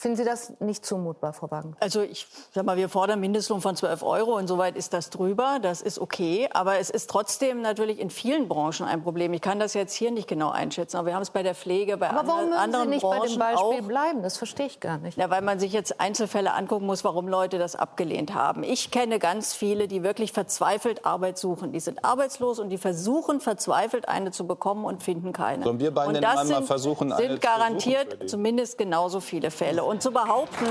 [0.03, 1.77] Finden Sie das nicht zumutbar, Frau Wagen?
[1.79, 4.37] Also ich sag mal, wir fordern Mindestlohn von 12 Euro.
[4.37, 5.61] Insoweit ist das drüber.
[5.63, 6.49] Das ist okay.
[6.53, 9.33] Aber es ist trotzdem natürlich in vielen Branchen ein Problem.
[9.33, 10.97] Ich kann das jetzt hier nicht genau einschätzen.
[10.97, 13.29] Aber wir haben es bei der Pflege, bei aber warum anderen Sie nicht Branchen bei
[13.29, 13.87] dem Beispiel auch.
[13.87, 14.23] bleiben?
[14.25, 15.17] Das verstehe ich gar nicht.
[15.17, 18.65] Ja, weil man sich jetzt Einzelfälle angucken muss, warum Leute das abgelehnt haben.
[18.65, 21.71] Ich kenne ganz viele, die wirklich verzweifelt Arbeit suchen.
[21.71, 25.63] Die sind arbeitslos und die versuchen verzweifelt eine zu bekommen und finden keine.
[25.63, 29.92] Sollen wir beiden und das sind, sind, versuchen, sind garantiert zumindest genauso viele Fälle.
[29.93, 30.65] Und zu behaupten,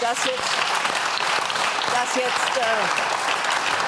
[0.00, 0.40] dass jetzt,
[1.92, 3.23] dass jetzt äh,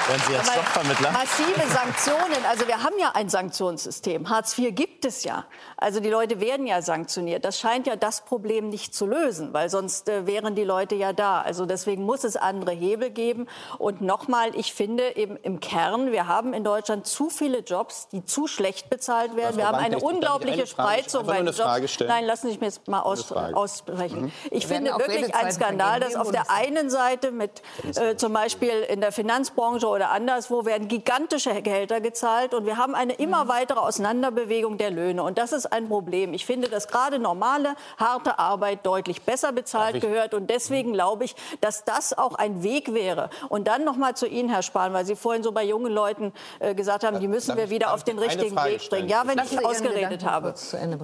[0.07, 1.11] wenn Sie jetzt Jobvermittler?
[1.11, 2.45] Massive Sanktionen.
[2.49, 4.29] Also wir haben ja ein Sanktionssystem.
[4.29, 5.45] Hartz IV gibt es ja.
[5.75, 7.43] Also die Leute werden ja sanktioniert.
[7.43, 11.13] Das scheint ja das Problem nicht zu lösen, weil sonst äh, wären die Leute ja
[11.13, 11.41] da.
[11.41, 13.47] Also deswegen muss es andere Hebel geben.
[13.77, 18.23] Und nochmal, ich finde eben im Kern, wir haben in Deutschland zu viele Jobs, die
[18.23, 19.57] zu schlecht bezahlt werden.
[19.57, 21.99] Wir haben eine unglaubliche Spreizung bei den Jobs.
[21.99, 24.23] Nein, lassen Sie mich jetzt mal aus, aussprechen.
[24.23, 24.31] Mhm.
[24.51, 27.61] Ich finde wirklich ein Skandal, dass auf der einen Seite mit
[27.95, 32.93] äh, zum Beispiel in der Finanzbranche oder anderswo werden gigantische Gehälter gezahlt und wir haben
[32.93, 33.49] eine immer mhm.
[33.49, 35.23] weitere Auseinanderbewegung der Löhne.
[35.23, 36.33] Und das ist ein Problem.
[36.33, 40.35] Ich finde, dass gerade normale, harte Arbeit deutlich besser bezahlt gehört.
[40.35, 43.31] Und deswegen glaube ich, dass das auch ein Weg wäre.
[43.49, 46.31] Und dann noch mal zu Ihnen, Herr Spahn, weil Sie vorhin so bei jungen Leuten
[46.59, 49.09] äh, gesagt haben, die müssen wir wieder auf den richtigen Weg bringen.
[49.09, 50.53] Ja, wenn ich ausgeredet habe.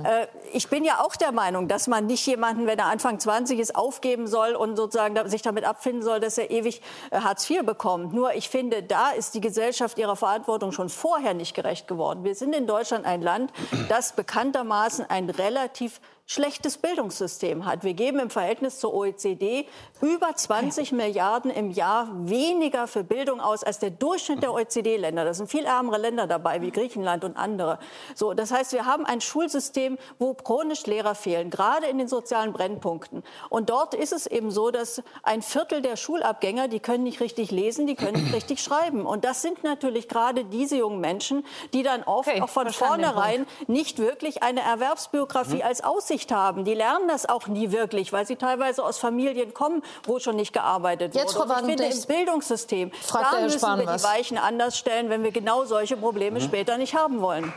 [0.04, 3.60] Äh, ich bin ja auch der Meinung, dass man nicht jemanden, wenn er Anfang 20
[3.60, 7.66] ist, aufgeben soll und sozusagen sich damit abfinden soll, dass er ewig äh, Hartz IV
[7.66, 8.14] bekommt.
[8.14, 12.24] Nur ich finde, da ist die Gesellschaft ihrer Verantwortung schon vorher nicht gerecht geworden.
[12.24, 13.52] Wir sind in Deutschland ein Land,
[13.90, 17.84] das bekanntermaßen ein relativ schlechtes Bildungssystem hat.
[17.84, 19.68] Wir geben im Verhältnis zur OECD
[20.02, 25.26] über 20 Milliarden im Jahr weniger für Bildung aus als der Durchschnitt der OECD-Länder.
[25.26, 27.78] Da sind viel ärmere Länder dabei, wie Griechenland und andere.
[28.16, 32.54] So, das heißt, wir haben ein Schulsystem, wo chronisch Lehrer fehlen, gerade in den sozialen
[32.54, 33.24] Brennpunkten.
[33.50, 37.52] Und dort ist es eben so, dass ein Viertel der Schulabgänger, die können nicht richtig
[37.52, 39.06] lesen, die können nicht richtig schreiben.
[39.06, 43.46] Und das sind natürlich gerade diese jungen Menschen, die dann oft okay, auch von vornherein
[43.68, 45.68] nicht wirklich eine Erwerbsbiografie hm.
[45.68, 46.64] als Aussicht Aussicht haben.
[46.64, 50.54] Die lernen das auch nie wirklich, weil sie teilweise aus Familien kommen, wo schon nicht
[50.54, 51.54] gearbeitet Jetzt, wurde.
[51.54, 55.32] Und ich finde, im Bildungssystem, da müssen Spahn wir die Weichen anders stellen, wenn wir
[55.32, 56.44] genau solche Probleme mhm.
[56.44, 57.52] später nicht haben wollen.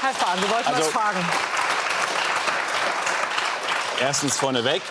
[0.00, 1.18] Herr Spahn, Sie wollten also, was fragen.
[4.00, 4.82] Erstens vorneweg,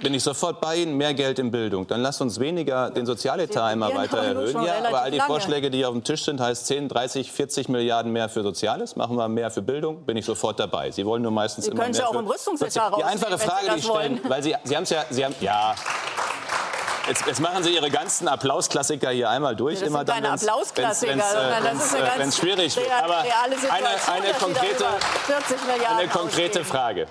[0.00, 1.86] bin ich sofort bei Ihnen, mehr Geld in Bildung.
[1.86, 4.62] Dann lasst uns weniger den Sozialetat immer weiter erhöhen.
[4.64, 5.20] Ja, aber all die.
[5.26, 8.94] Vorschläge, die auf dem Tisch sind, heißt 10, 30, 40 Milliarden mehr für Soziales.
[8.94, 10.90] Machen wir mehr für Bildung, bin ich sofort dabei.
[10.90, 13.38] Sie wollen nur meistens Sie immer mehr Sie können ja auch im Rüstungsetat Die einfache
[13.38, 15.74] Frage, die ich stellen, weil Sie, Sie haben es ja, Sie haben, ja,
[17.08, 19.78] Jetzt, jetzt, machen Sie Ihre ganzen Applausklassiker hier einmal durch.
[19.78, 22.90] Das immer dann, keine Applausklassiker, wenn es äh, schwierig wird.
[23.00, 24.84] Aber eine, eine konkrete,
[25.96, 27.06] eine konkrete Frage,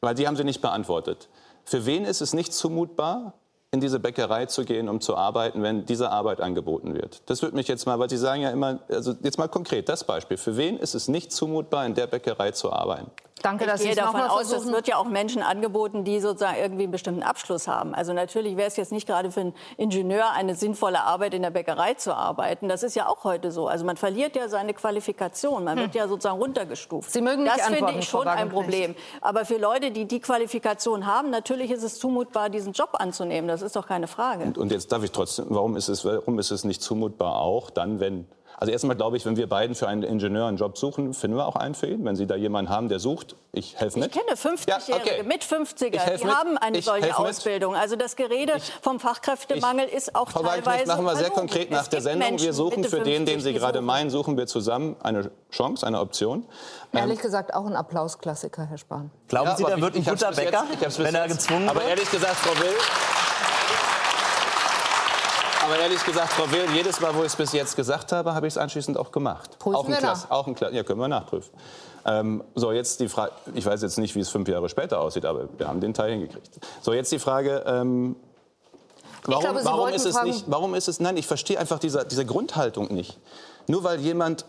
[0.00, 1.28] weil die haben Sie nicht beantwortet.
[1.64, 3.34] Für wen ist es nicht zumutbar,
[3.72, 7.22] in diese Bäckerei zu gehen, um zu arbeiten, wenn diese Arbeit angeboten wird.
[7.26, 10.04] Das würde mich jetzt mal, weil Sie sagen ja immer, also jetzt mal konkret das
[10.04, 10.36] Beispiel.
[10.36, 13.10] Für wen ist es nicht zumutbar, in der Bäckerei zu arbeiten?
[13.42, 16.84] Danke, dass ich gehe davon aus, es wird ja auch Menschen angeboten, die sozusagen irgendwie
[16.84, 17.94] einen bestimmten Abschluss haben.
[17.94, 21.50] Also natürlich wäre es jetzt nicht gerade für einen Ingenieur eine sinnvolle Arbeit in der
[21.50, 22.68] Bäckerei zu arbeiten.
[22.68, 23.68] Das ist ja auch heute so.
[23.68, 25.64] Also man verliert ja seine Qualifikation.
[25.64, 25.84] Man hm.
[25.84, 27.10] wird ja sozusagen runtergestuft.
[27.10, 28.94] Sie mögen nicht Das finde ich schon ein Problem.
[29.20, 33.48] Aber für Leute, die die Qualifikation haben, natürlich ist es zumutbar, diesen Job anzunehmen.
[33.48, 34.44] Das ist doch keine Frage.
[34.44, 37.70] Und, und jetzt darf ich trotzdem, warum ist es, warum ist es nicht zumutbar auch
[37.70, 38.26] dann, wenn
[38.62, 41.48] also erstmal glaube ich, wenn wir beiden für einen Ingenieur einen Job suchen, finden wir
[41.48, 42.04] auch einen für ihn.
[42.04, 44.14] Wenn Sie da jemanden haben, der sucht, ich helfe mit.
[44.14, 45.22] Ich kenne 50-Jährige ja, okay.
[45.24, 46.32] mit 50er, die mit.
[46.32, 47.74] haben eine ich solche Ausbildung.
[47.74, 51.72] Also das Gerede ich, vom Fachkräftemangel ich, ist auch Frau teilweise machen wir sehr konkret
[51.72, 52.38] nach der Sendung.
[52.38, 56.46] Wir suchen für den, den Sie gerade meinen, suchen wir zusammen eine Chance, eine Option.
[56.92, 59.10] Ehrlich ähm, gesagt auch ein Applausklassiker, Herr Spahn.
[59.26, 60.66] Glauben ja, Sie, da wird ein guter Bäcker,
[60.98, 61.70] wenn er gezwungen wird?
[61.70, 62.76] Aber ehrlich gesagt, Frau Will,
[65.64, 68.46] aber ehrlich gesagt, Frau Will, jedes Mal, wo ich es bis jetzt gesagt habe, habe
[68.46, 69.58] ich es anschließend auch gemacht.
[69.58, 70.30] Prüfen auch wir Klass, nach.
[70.30, 71.52] Auch ein Klass, ja, können wir nachprüfen.
[72.04, 75.24] Ähm, so, jetzt die Frage, ich weiß jetzt nicht, wie es fünf Jahre später aussieht,
[75.24, 76.58] aber wir haben den Teil hingekriegt.
[76.80, 78.16] So, jetzt die Frage, ähm,
[79.24, 82.26] warum, glaube, warum ist es nicht, warum ist es, nein, ich verstehe einfach diese, diese
[82.26, 83.18] Grundhaltung nicht.
[83.68, 84.46] Nur weil jemand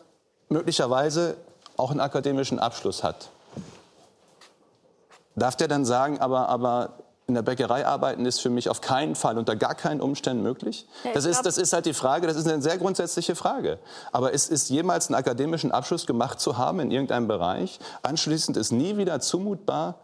[0.49, 1.37] möglicherweise
[1.77, 3.29] auch einen akademischen Abschluss hat,
[5.35, 6.93] darf der dann sagen, aber, aber
[7.33, 10.85] in der Bäckerei arbeiten ist für mich auf keinen Fall unter gar keinen Umständen möglich.
[11.15, 13.79] Das ist, das ist halt die Frage, das ist eine sehr grundsätzliche Frage.
[14.11, 18.71] Aber ist, ist jemals einen akademischen Abschluss gemacht zu haben in irgendeinem Bereich, anschließend ist
[18.71, 19.95] nie wieder zumutbar,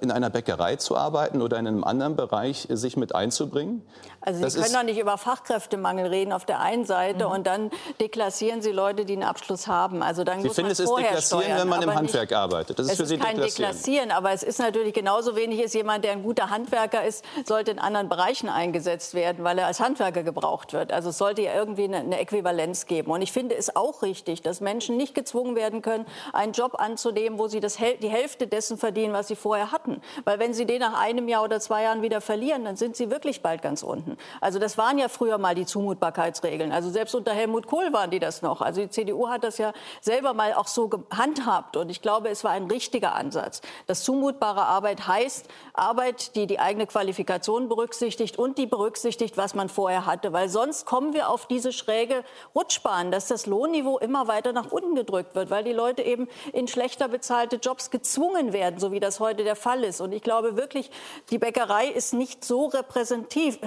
[0.00, 3.82] in einer Bäckerei zu arbeiten oder in einem anderen Bereich sich mit einzubringen?
[4.22, 7.32] Also Sie können doch nicht über Fachkräftemangel reden auf der einen Seite mhm.
[7.32, 10.02] und dann deklassieren Sie Leute, die einen Abschluss haben.
[10.02, 12.78] Also dann Sie muss finden, es ist deklassieren, steuern, wenn man im Handwerk nicht, arbeitet.
[12.78, 13.70] Das ist für Sie kein deklassieren.
[13.70, 17.70] deklassieren, aber es ist natürlich genauso wenig ist jemand, der ein guter Handwerker ist, sollte
[17.70, 20.92] in anderen Bereichen eingesetzt werden, weil er als Handwerker gebraucht wird.
[20.92, 23.10] Also es sollte ja irgendwie eine, eine Äquivalenz geben.
[23.10, 27.38] Und ich finde es auch richtig, dass Menschen nicht gezwungen werden können, einen Job anzunehmen,
[27.38, 30.00] wo sie das, die Hälfte dessen verdienen, was sie vorher hatten.
[30.24, 33.10] Weil wenn sie den nach einem Jahr oder zwei Jahren wieder verlieren, dann sind sie
[33.10, 34.16] wirklich bald ganz unten.
[34.40, 36.72] Also das waren ja früher mal die Zumutbarkeitsregeln.
[36.72, 38.60] Also selbst unter Helmut Kohl waren die das noch.
[38.60, 41.76] Also die CDU hat das ja selber mal auch so gehandhabt.
[41.76, 43.60] Und ich glaube, es war ein richtiger Ansatz.
[43.86, 49.68] Dass zumutbare Arbeit heißt Arbeit, die die eigene Qualifikation berücksichtigt und die berücksichtigt, was man
[49.68, 50.32] vorher hatte.
[50.32, 54.94] Weil sonst kommen wir auf diese schräge Rutschbahn, dass das Lohnniveau immer weiter nach unten
[54.94, 59.20] gedrückt wird, weil die Leute eben in schlechter bezahlte Jobs gezwungen werden, so wie das
[59.20, 60.00] heute der Fall ist.
[60.00, 60.90] Und ich glaube wirklich,
[61.30, 63.58] die Bäckerei ist nicht so repräsentativ.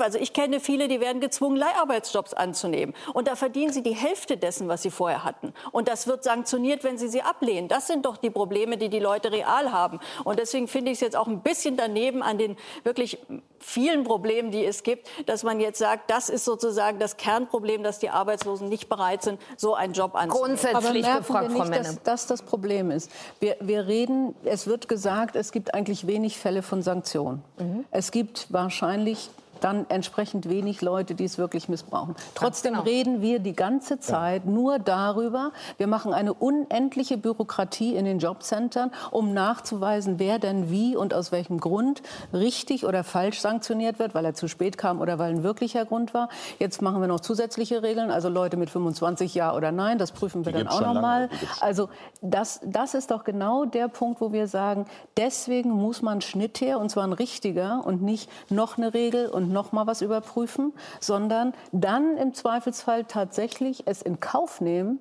[0.00, 2.94] Also ich kenne viele, die werden gezwungen, Leiharbeitsjobs anzunehmen.
[3.14, 5.52] Und da verdienen sie die Hälfte dessen, was sie vorher hatten.
[5.72, 7.68] Und das wird sanktioniert, wenn sie sie ablehnen.
[7.68, 10.00] Das sind doch die Probleme, die die Leute real haben.
[10.24, 13.18] Und deswegen finde ich es jetzt auch ein bisschen daneben an den wirklich
[13.66, 17.98] vielen Problemen, die es gibt, dass man jetzt sagt, das ist sozusagen das Kernproblem, dass
[17.98, 20.56] die Arbeitslosen nicht bereit sind, so einen Job anzunehmen.
[20.56, 23.10] Grundsätzlich Aber gefragt, wir nicht, dass das das Problem ist.
[23.40, 27.42] Wir, wir reden, es wird gesagt, es gibt eigentlich wenig Fälle von Sanktionen.
[27.58, 27.84] Mhm.
[27.90, 29.30] Es gibt wahrscheinlich
[29.60, 32.14] dann entsprechend wenig Leute, die es wirklich missbrauchen.
[32.34, 32.84] Trotzdem genau.
[32.84, 34.50] reden wir die ganze Zeit ja.
[34.50, 35.52] nur darüber.
[35.78, 41.32] Wir machen eine unendliche Bürokratie in den Jobcentern, um nachzuweisen, wer denn wie und aus
[41.32, 42.02] welchem Grund
[42.32, 46.14] richtig oder falsch sanktioniert wird, weil er zu spät kam oder weil ein wirklicher Grund
[46.14, 46.28] war.
[46.58, 50.44] Jetzt machen wir noch zusätzliche Regeln, also Leute mit 25 ja oder nein, das prüfen
[50.44, 51.28] wir die dann auch noch mal.
[51.60, 51.88] Also
[52.22, 54.86] das, das ist doch genau der Punkt, wo wir sagen,
[55.16, 59.45] deswegen muss man Schnitt her und zwar ein richtiger und nicht noch eine Regel und
[59.52, 65.00] noch mal was überprüfen, sondern dann im Zweifelsfall tatsächlich es in Kauf nehmen,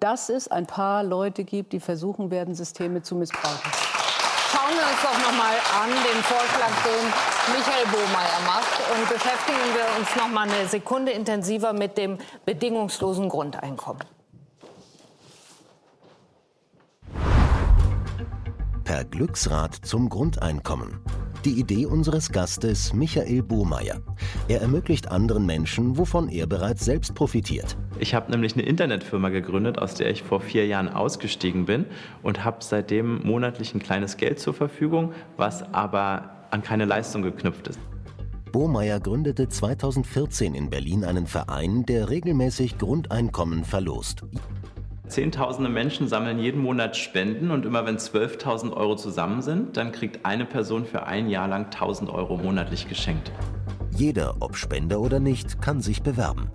[0.00, 3.70] dass es ein paar Leute gibt, die versuchen werden, Systeme zu missbrauchen.
[4.50, 9.58] Schauen wir uns doch noch mal an den Vorschlag, den Michael Bohmeier macht und beschäftigen
[9.74, 14.02] wir uns noch mal eine Sekunde intensiver mit dem bedingungslosen Grundeinkommen.
[18.84, 21.00] Per Glücksrad zum Grundeinkommen.
[21.44, 24.00] Die Idee unseres Gastes Michael Bohmeier.
[24.46, 27.76] Er ermöglicht anderen Menschen, wovon er bereits selbst profitiert.
[27.98, 31.86] Ich habe nämlich eine Internetfirma gegründet, aus der ich vor vier Jahren ausgestiegen bin
[32.22, 37.66] und habe seitdem monatlich ein kleines Geld zur Verfügung, was aber an keine Leistung geknüpft
[37.66, 37.80] ist.
[38.52, 44.22] Bohmeier gründete 2014 in Berlin einen Verein, der regelmäßig Grundeinkommen verlost.
[45.12, 50.24] Zehntausende Menschen sammeln jeden Monat Spenden und immer wenn 12.000 Euro zusammen sind, dann kriegt
[50.24, 53.30] eine Person für ein Jahr lang 1.000 Euro monatlich geschenkt.
[53.94, 56.50] Jeder, ob Spender oder nicht, kann sich bewerben.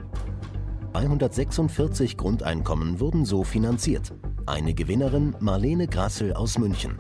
[0.94, 4.12] 246 Grundeinkommen wurden so finanziert.
[4.48, 6.96] Eine Gewinnerin Marlene Grassel aus München.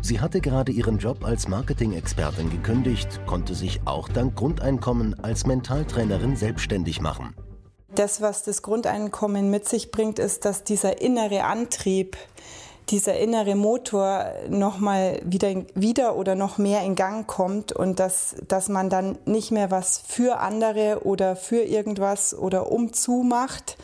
[0.00, 6.36] Sie hatte gerade ihren Job als Marketing-Expertin gekündigt, konnte sich auch dank Grundeinkommen als Mentaltrainerin
[6.36, 7.34] selbstständig machen.
[7.94, 12.16] Das, was das Grundeinkommen mit sich bringt, ist, dass dieser innere Antrieb,
[12.88, 18.68] dieser innere Motor nochmal wieder, wieder oder noch mehr in Gang kommt und dass, dass
[18.68, 23.76] man dann nicht mehr was für andere oder für irgendwas oder umzu macht,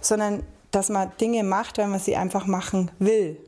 [0.00, 3.38] sondern dass man Dinge macht, weil man sie einfach machen will.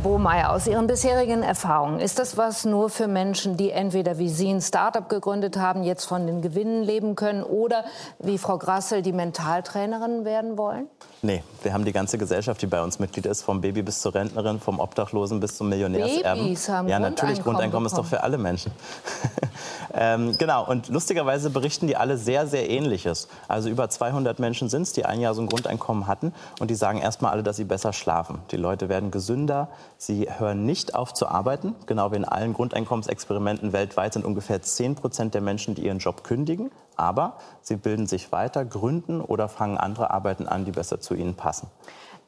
[0.00, 4.30] Herr Bohmeier, aus Ihren bisherigen Erfahrungen, ist das was nur für Menschen, die entweder wie
[4.30, 7.84] Sie ein Start-up gegründet haben, jetzt von den Gewinnen leben können oder
[8.18, 10.86] wie Frau Grassel die Mentaltrainerin werden wollen?
[11.20, 14.14] Nee, wir haben die ganze Gesellschaft, die bei uns Mitglied ist, vom Baby bis zur
[14.14, 16.44] Rentnerin, vom Obdachlosen bis zum Millionärserben.
[16.44, 18.72] Babys haben ja, natürlich, Grundeinkommen ist doch für alle Menschen.
[19.94, 23.28] ähm, genau, und lustigerweise berichten die alle sehr, sehr Ähnliches.
[23.48, 26.74] Also über 200 Menschen sind es, die ein Jahr so ein Grundeinkommen hatten und die
[26.74, 28.38] sagen erstmal alle, dass sie besser schlafen.
[28.50, 29.68] Die Leute werden gesünder,
[30.02, 31.76] Sie hören nicht auf zu arbeiten.
[31.84, 36.24] Genau wie in allen Grundeinkommensexperimenten weltweit sind ungefähr 10 Prozent der Menschen, die ihren Job
[36.24, 36.70] kündigen.
[36.96, 41.34] Aber sie bilden sich weiter, gründen oder fangen andere Arbeiten an, die besser zu ihnen
[41.34, 41.68] passen.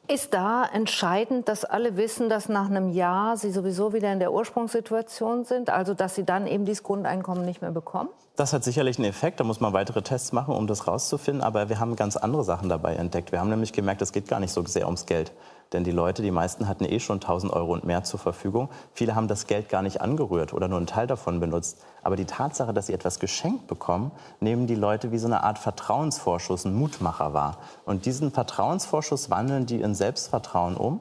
[0.06, 4.34] Ist da entscheidend, dass alle wissen, dass nach einem Jahr sie sowieso wieder in der
[4.34, 8.10] Ursprungssituation sind, also dass sie dann eben dieses Grundeinkommen nicht mehr bekommen?
[8.36, 11.42] Das hat sicherlich einen Effekt, da muss man weitere Tests machen, um das rauszufinden.
[11.42, 13.32] Aber wir haben ganz andere Sachen dabei entdeckt.
[13.32, 15.32] Wir haben nämlich gemerkt, es geht gar nicht so sehr ums Geld.
[15.72, 18.68] Denn die Leute, die meisten hatten eh schon 1000 Euro und mehr zur Verfügung.
[18.92, 21.78] Viele haben das Geld gar nicht angerührt oder nur einen Teil davon benutzt.
[22.02, 24.10] Aber die Tatsache, dass sie etwas geschenkt bekommen,
[24.40, 27.58] nehmen die Leute wie so eine Art Vertrauensvorschuss, ein Mutmacher wahr.
[27.84, 31.00] Und diesen Vertrauensvorschuss wandeln die in Selbstvertrauen um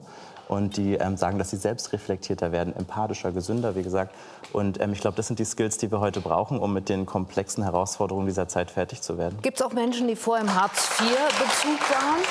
[0.51, 4.13] und die ähm, sagen, dass sie selbstreflektierter werden, empathischer, gesünder, wie gesagt.
[4.51, 7.05] Und ähm, ich glaube, das sind die Skills, die wir heute brauchen, um mit den
[7.05, 9.39] komplexen Herausforderungen dieser Zeit fertig zu werden.
[9.41, 12.22] Gibt es auch Menschen, die vorher im Hartz-IV-Bezug waren?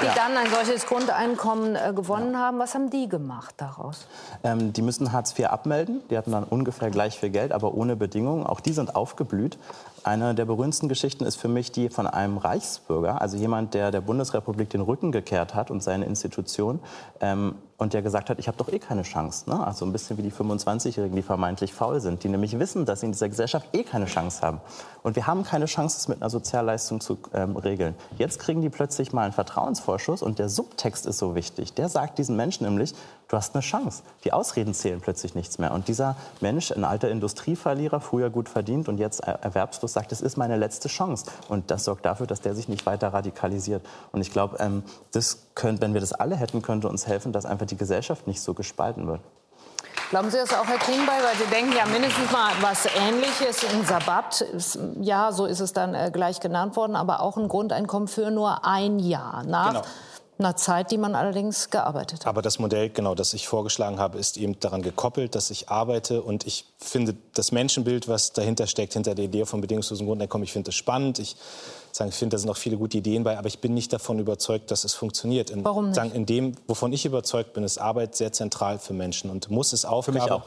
[0.00, 0.14] Die ja.
[0.14, 2.40] dann ein solches Grundeinkommen äh, gewonnen ja.
[2.40, 2.58] haben.
[2.58, 4.06] Was haben die gemacht daraus?
[4.42, 6.00] Ähm, die müssen Hartz IV abmelden.
[6.10, 8.46] Die hatten dann ungefähr gleich viel Geld, aber ohne Bedingungen.
[8.46, 9.58] Auch die sind aufgeblüht.
[10.02, 14.02] Eine der berühmtesten Geschichten ist für mich die von einem Reichsbürger, also jemand, der der
[14.02, 16.80] Bundesrepublik den Rücken gekehrt hat und seine Institution.
[17.20, 17.54] Ähm,
[17.84, 19.48] und der gesagt hat, ich habe doch eh keine Chance.
[19.48, 19.64] Ne?
[19.64, 23.06] Also ein bisschen wie die 25-Jährigen, die vermeintlich faul sind, die nämlich wissen, dass sie
[23.06, 24.62] in dieser Gesellschaft eh keine Chance haben.
[25.02, 27.94] Und wir haben keine Chance, es mit einer Sozialleistung zu ähm, regeln.
[28.16, 31.74] Jetzt kriegen die plötzlich mal einen Vertrauensvorschuss und der Subtext ist so wichtig.
[31.74, 32.94] Der sagt diesen Menschen nämlich,
[33.28, 34.02] du hast eine Chance.
[34.24, 35.72] Die Ausreden zählen plötzlich nichts mehr.
[35.72, 40.36] Und dieser Mensch, ein alter Industrieverlierer, früher gut verdient und jetzt erwerbslos, sagt, es ist
[40.36, 41.26] meine letzte Chance.
[41.48, 43.84] Und das sorgt dafür, dass der sich nicht weiter radikalisiert.
[44.12, 47.46] Und ich glaube, ähm, das könnte, wenn wir das alle hätten, könnte uns helfen, dass
[47.46, 49.20] einfach die Gesellschaft nicht so gespalten wird.
[50.10, 51.22] Glauben Sie das auch, Herr Klingbeil?
[51.24, 53.64] Weil Sie denken ja mindestens mal was Ähnliches.
[53.64, 54.44] in Sabbat,
[55.00, 58.64] ja, so ist es dann äh, gleich genannt worden, aber auch ein Grundeinkommen für nur
[58.64, 59.42] ein Jahr.
[59.44, 59.82] Nach genau
[60.38, 62.26] einer Zeit, die man allerdings gearbeitet hat.
[62.26, 66.22] Aber das Modell, genau, das ich vorgeschlagen habe, ist eben daran gekoppelt, dass ich arbeite.
[66.22, 70.52] Und ich finde das Menschenbild, was dahinter steckt, hinter der Idee vom bedingungslosen Grundeinkommen, ich
[70.52, 71.18] finde das spannend.
[71.18, 71.36] Ich,
[71.92, 74.18] sagen, ich finde, da sind auch viele gute Ideen bei, aber ich bin nicht davon
[74.18, 75.50] überzeugt, dass es funktioniert.
[75.50, 75.94] In, Warum nicht?
[75.94, 79.72] Sagen, in dem, wovon ich überzeugt bin, ist Arbeit sehr zentral für Menschen und muss
[79.72, 80.42] es Aufgabe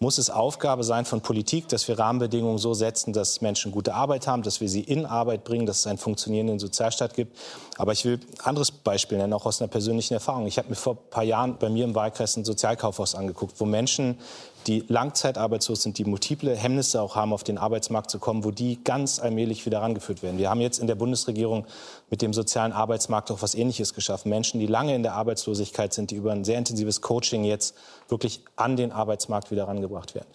[0.00, 4.26] muss es Aufgabe sein von Politik, dass wir Rahmenbedingungen so setzen, dass Menschen gute Arbeit
[4.28, 7.36] haben, dass wir sie in Arbeit bringen, dass es einen funktionierenden Sozialstaat gibt.
[7.78, 10.46] Aber ich will ein anderes Beispiel nennen, auch aus einer persönlichen Erfahrung.
[10.46, 13.64] Ich habe mir vor ein paar Jahren bei mir im Wahlkreis ein Sozialkaufhaus angeguckt, wo
[13.64, 14.18] Menschen
[14.66, 18.78] die langzeitarbeitslos sind, die multiple Hemmnisse auch haben, auf den Arbeitsmarkt zu kommen, wo die
[18.82, 20.38] ganz allmählich wieder rangeführt werden.
[20.38, 21.66] Wir haben jetzt in der Bundesregierung
[22.10, 24.28] mit dem sozialen Arbeitsmarkt auch was Ähnliches geschaffen.
[24.28, 27.74] Menschen, die lange in der Arbeitslosigkeit sind, die über ein sehr intensives Coaching jetzt
[28.08, 30.28] wirklich an den Arbeitsmarkt wieder rangebracht werden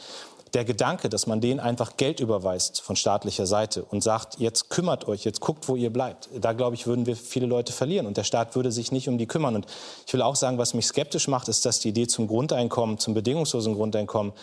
[0.54, 5.08] der Gedanke, dass man denen einfach Geld überweist von staatlicher Seite und sagt, jetzt kümmert
[5.08, 8.18] euch, jetzt guckt, wo ihr bleibt, da glaube ich, würden wir viele Leute verlieren und
[8.18, 9.56] der Staat würde sich nicht um die kümmern.
[9.56, 9.66] Und
[10.06, 13.16] ich will auch sagen, was mich skeptisch macht, ist, dass die Idee zum Grundeinkommen, zum
[13.16, 14.34] bedingungslosen Grundeinkommen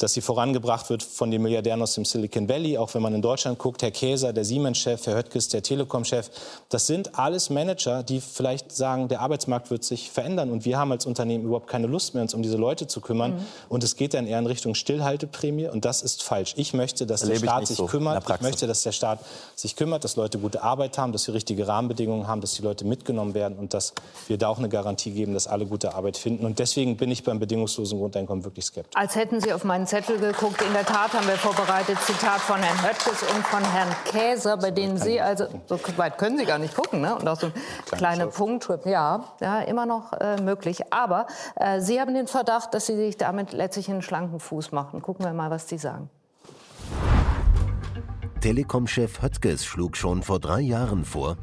[0.00, 2.78] dass sie vorangebracht wird von den Milliardären aus dem Silicon Valley.
[2.78, 6.30] Auch wenn man in Deutschland guckt, Herr Käser, der Siemens-Chef, Herr Höttges, der Telekom-Chef,
[6.70, 10.90] das sind alles Manager, die vielleicht sagen, der Arbeitsmarkt wird sich verändern und wir haben
[10.90, 13.34] als Unternehmen überhaupt keine Lust mehr, uns um diese Leute zu kümmern.
[13.34, 13.46] Mhm.
[13.68, 16.54] Und es geht dann eher in Richtung Stillhalteprämie und das ist falsch.
[16.56, 18.24] Ich möchte, dass der Staat sich so kümmert.
[18.28, 19.18] Ich möchte, dass der Staat
[19.54, 22.86] sich kümmert, dass Leute gute Arbeit haben, dass wir richtige Rahmenbedingungen haben, dass die Leute
[22.86, 23.92] mitgenommen werden und dass
[24.28, 26.46] wir da auch eine Garantie geben, dass alle gute Arbeit finden.
[26.46, 28.96] Und deswegen bin ich beim bedingungslosen Grundeinkommen wirklich skeptisch.
[28.96, 30.62] Als hätten Sie auf meinen Zettel geguckt.
[30.62, 34.70] In der Tat haben wir vorbereitet Zitat von Herrn Höttges und von Herrn Käser, bei
[34.70, 37.16] denen Sie also so weit können Sie gar nicht gucken, ne?
[37.16, 37.52] Und auch so ein
[37.90, 40.92] kleine Punkt, ja, ja, immer noch äh, möglich.
[40.92, 41.26] Aber
[41.56, 45.02] äh, Sie haben den Verdacht, dass Sie sich damit letztlich einen schlanken Fuß machen.
[45.02, 46.08] Gucken wir mal, was die sagen.
[48.40, 51.36] Telekom-Chef Höttges schlug schon vor drei Jahren vor,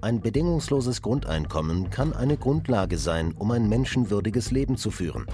[0.00, 5.26] ein bedingungsloses Grundeinkommen kann eine Grundlage sein, um ein menschenwürdiges Leben zu führen.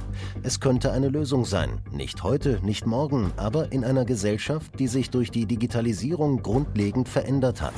[0.43, 5.11] Es könnte eine Lösung sein, nicht heute, nicht morgen, aber in einer Gesellschaft, die sich
[5.11, 7.75] durch die Digitalisierung grundlegend verändert hat.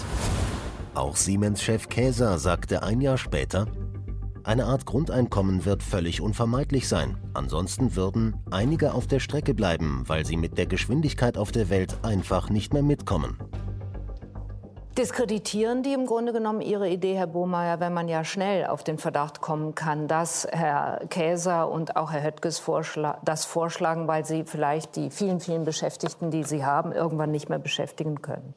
[0.95, 3.67] Auch Siemens-Chef Käser sagte ein Jahr später,
[4.45, 7.19] eine Art Grundeinkommen wird völlig unvermeidlich sein.
[7.35, 11.99] Ansonsten würden einige auf der Strecke bleiben, weil sie mit der Geschwindigkeit auf der Welt
[12.03, 13.39] einfach nicht mehr mitkommen.
[14.99, 18.97] Diskreditieren die im Grunde genommen Ihre Idee, Herr Bohmeier, wenn man ja schnell auf den
[18.97, 24.45] Verdacht kommen kann, dass Herr Käser und auch Herr Höttges vorschla das vorschlagen, weil sie
[24.45, 28.55] vielleicht die vielen, vielen Beschäftigten, die sie haben, irgendwann nicht mehr beschäftigen können?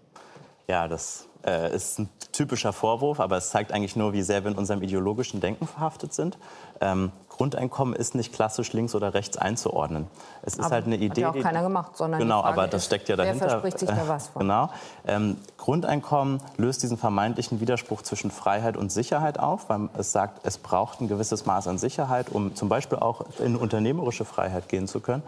[0.70, 4.52] Ja, das äh, ist ein typischer Vorwurf, aber es zeigt eigentlich nur, wie sehr wir
[4.52, 6.38] in unserem ideologischen Denken verhaftet sind.
[6.80, 10.08] Ähm, Grundeinkommen ist nicht klassisch links oder rechts einzuordnen.
[10.54, 11.26] Es ist aber halt eine Idee.
[11.26, 13.42] Hat ja auch keiner gemacht, sondern genau, aber das ist, steckt ja dahinter.
[13.42, 14.40] Wer verspricht sich da was von?
[14.50, 14.70] Genau.
[15.06, 20.58] Ähm, Grundeinkommen löst diesen vermeintlichen Widerspruch zwischen Freiheit und Sicherheit auf, weil es sagt, es
[20.58, 25.02] braucht ein gewisses Maß an Sicherheit, um zum Beispiel auch in unternehmerische Freiheit gehen zu
[25.02, 25.22] können.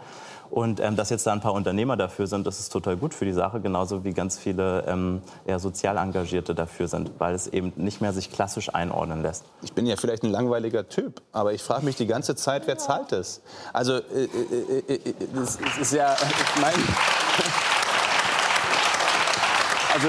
[0.52, 3.24] Und ähm, dass jetzt da ein paar Unternehmer dafür sind, das ist total gut für
[3.24, 7.72] die Sache, genauso wie ganz viele ähm, eher sozial Engagierte dafür sind, weil es eben
[7.76, 9.44] nicht mehr sich klassisch einordnen lässt.
[9.62, 12.76] Ich bin ja vielleicht ein langweiliger Typ, aber ich frage mich die ganze Zeit, wer
[12.76, 13.40] zahlt das?
[13.72, 16.76] Also, äh, äh, äh, äh das ist ja, ich meine...
[19.94, 20.08] Also,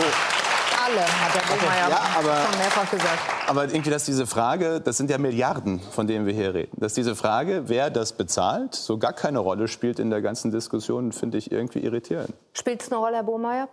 [0.86, 3.20] alle, hat der Bohmeier ja, aber, schon mehrfach gesagt.
[3.48, 6.94] Aber irgendwie, dass diese Frage, das sind ja Milliarden, von denen wir hier reden, dass
[6.94, 11.38] diese Frage, wer das bezahlt, so gar keine Rolle spielt in der ganzen Diskussion, finde
[11.38, 12.34] ich irgendwie irritierend.
[12.54, 13.68] Spielt es eine Rolle, Herr Bohmeier?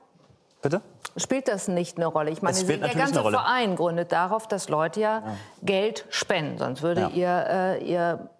[0.62, 0.82] Bitte?
[1.16, 2.30] Spielt das nicht eine Rolle?
[2.30, 5.36] Ich meine, der ganze Verein gründet darauf, dass Leute ja, ja.
[5.62, 6.58] Geld spenden.
[6.58, 7.08] Sonst würde ja.
[7.08, 8.30] ihr, äh, ihr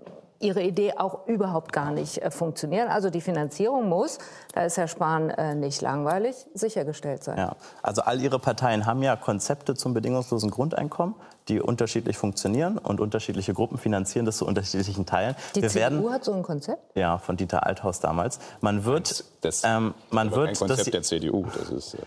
[0.41, 2.88] ihre Idee auch überhaupt gar nicht äh, funktionieren.
[2.88, 4.18] Also die Finanzierung muss,
[4.55, 7.38] da ist Herr Spahn äh, nicht langweilig, sichergestellt sein.
[7.38, 7.57] Ja.
[7.82, 11.14] Also all Ihre Parteien haben ja Konzepte zum bedingungslosen Grundeinkommen,
[11.49, 15.36] die unterschiedlich funktionieren und unterschiedliche Gruppen finanzieren das zu unterschiedlichen Teilen.
[15.55, 16.97] Die Wir CDU werden, hat so ein Konzept?
[16.97, 18.41] Ja, von Dieter Althaus damals.
[18.61, 21.47] Man wird, das, ähm, man wird ein Konzept das, der CDU.
[21.55, 21.99] Das ist, äh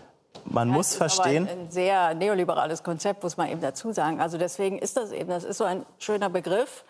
[0.46, 1.48] man das muss verstehen.
[1.48, 4.20] ein sehr neoliberales Konzept, muss man eben dazu sagen.
[4.20, 6.84] Also deswegen ist das eben, das ist so ein schöner Begriff.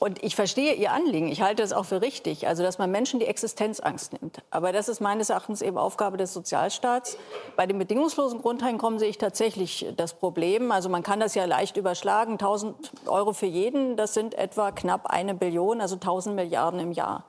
[0.00, 1.28] Und ich verstehe Ihr Anliegen.
[1.28, 4.42] Ich halte es auch für richtig, also dass man Menschen die Existenzangst nimmt.
[4.50, 7.16] Aber das ist meines Erachtens eben Aufgabe des Sozialstaats.
[7.56, 10.72] Bei dem bedingungslosen Grundeinkommen sehe ich tatsächlich das Problem.
[10.72, 12.32] Also man kann das ja leicht überschlagen.
[12.32, 17.24] 1000 Euro für jeden, das sind etwa knapp eine Billion, also 1000 Milliarden im Jahr.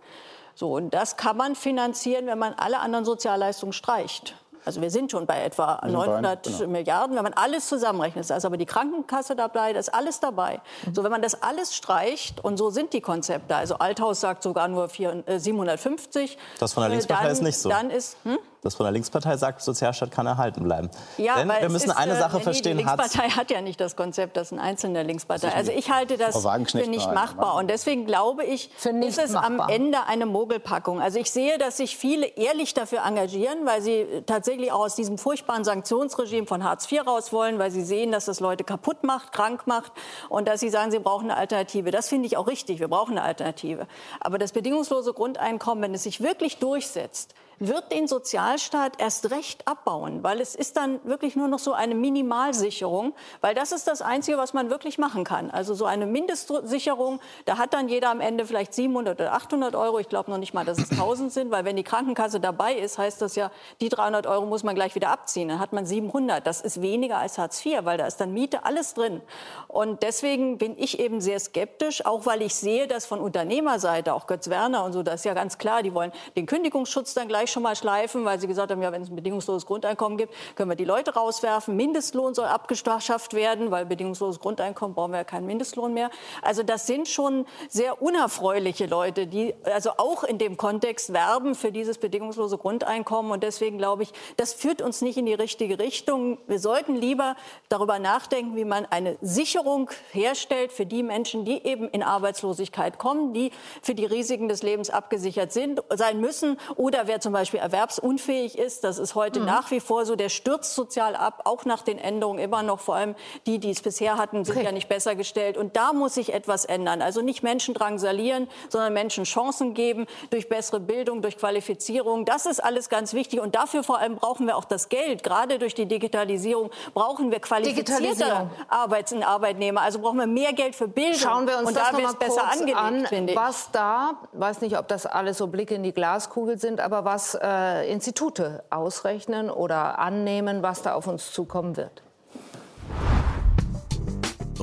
[0.55, 4.35] So, und das kann man finanzieren, wenn man alle anderen Sozialleistungen streicht.
[4.65, 6.67] Also wir sind schon bei etwa 900 genau.
[6.67, 8.29] Milliarden, wenn man alles zusammenrechnet.
[8.29, 10.61] Da ist aber die Krankenkasse dabei, da ist alles dabei.
[10.85, 10.95] Mhm.
[10.95, 14.67] So, wenn man das alles streicht, und so sind die Konzepte, also Althaus sagt sogar
[14.67, 16.37] nur 4, äh, 750.
[16.59, 17.69] Das von der Linkspartei dann, ist nicht so.
[17.69, 18.37] Dann ist, hm?
[18.65, 20.89] Das von der Linkspartei sagt, Sozialstaat kann erhalten bleiben.
[21.19, 22.77] Ja, Denn wir müssen ist, eine äh, Sache nee, verstehen.
[22.79, 25.53] Die Linkspartei hat ja nicht das Konzept, das ist ein einzelner Linkspartei.
[25.53, 27.57] Also ich halte das für nicht machbar.
[27.57, 30.99] Und deswegen glaube ich, ist es am Ende eine Mogelpackung.
[30.99, 35.19] Also ich sehe, dass sich viele ehrlich dafür engagieren, weil sie tatsächlich auch aus diesem
[35.19, 39.31] furchtbaren Sanktionsregime von Hartz IV raus wollen, weil sie sehen, dass das Leute kaputt macht,
[39.31, 39.91] krank macht
[40.27, 41.91] und dass sie sagen, sie brauchen eine Alternative.
[41.91, 42.79] Das finde ich auch richtig.
[42.79, 43.85] Wir brauchen eine Alternative.
[44.21, 50.23] Aber das bedingungslose Grundeinkommen, wenn es sich wirklich durchsetzt, wird den Sozialstaat erst recht abbauen,
[50.23, 54.37] weil es ist dann wirklich nur noch so eine Minimalsicherung, weil das ist das Einzige,
[54.37, 55.51] was man wirklich machen kann.
[55.51, 59.99] Also so eine Mindestsicherung, da hat dann jeder am Ende vielleicht 700 oder 800 Euro.
[59.99, 62.97] Ich glaube noch nicht mal, dass es 1000 sind, weil wenn die Krankenkasse dabei ist,
[62.97, 63.51] heißt das ja,
[63.81, 65.49] die 300 Euro muss man gleich wieder abziehen.
[65.49, 66.45] Dann hat man 700.
[66.45, 69.21] Das ist weniger als Hartz IV, weil da ist dann Miete, alles drin.
[69.67, 74.27] Und deswegen bin ich eben sehr skeptisch, auch weil ich sehe, dass von Unternehmerseite, auch
[74.27, 77.44] Götz Werner und so, das ist ja ganz klar, die wollen den Kündigungsschutz dann gleich
[77.51, 80.69] schon mal schleifen, weil sie gesagt haben, ja, wenn es ein bedingungsloses Grundeinkommen gibt, können
[80.69, 81.75] wir die Leute rauswerfen.
[81.75, 86.09] Mindestlohn soll abgeschafft werden, weil bedingungsloses Grundeinkommen brauchen wir ja keinen Mindestlohn mehr.
[86.41, 91.71] Also das sind schon sehr unerfreuliche Leute, die also auch in dem Kontext werben für
[91.71, 93.31] dieses bedingungslose Grundeinkommen.
[93.31, 96.37] Und deswegen glaube ich, das führt uns nicht in die richtige Richtung.
[96.47, 97.35] Wir sollten lieber
[97.69, 103.33] darüber nachdenken, wie man eine Sicherung herstellt für die Menschen, die eben in Arbeitslosigkeit kommen,
[103.33, 106.57] die für die Risiken des Lebens abgesichert sind, sein müssen.
[106.75, 109.45] Oder wer zum Beispiel erwerbsunfähig ist, das ist heute mhm.
[109.45, 112.79] nach wie vor so, der stürzt sozial ab, auch nach den Änderungen immer noch.
[112.79, 113.15] Vor allem
[113.45, 114.65] die, die es bisher hatten, sind okay.
[114.65, 115.57] ja nicht besser gestellt.
[115.57, 117.01] Und da muss sich etwas ändern.
[117.01, 122.23] Also nicht Menschen drangsalieren, sondern Menschen Chancen geben durch bessere Bildung, durch Qualifizierung.
[122.23, 123.41] Das ist alles ganz wichtig.
[123.41, 125.23] Und dafür vor allem brauchen wir auch das Geld.
[125.23, 129.81] Gerade durch die Digitalisierung brauchen wir qualifizierte Arbeits- und Arbeitnehmer.
[129.81, 131.19] Also brauchen wir mehr Geld für Bildung.
[131.19, 134.87] Schauen wir uns und das da noch besser angelegt, an, was da, weiß nicht, ob
[134.87, 140.61] das alles so Blicke in die Glaskugel sind, aber was äh, Institute ausrechnen oder annehmen,
[140.61, 142.03] was da auf uns zukommen wird.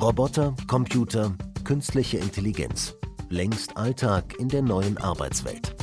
[0.01, 1.33] Roboter, Computer,
[1.65, 2.95] künstliche Intelligenz.
[3.29, 5.75] Längst Alltag in der neuen Arbeitswelt.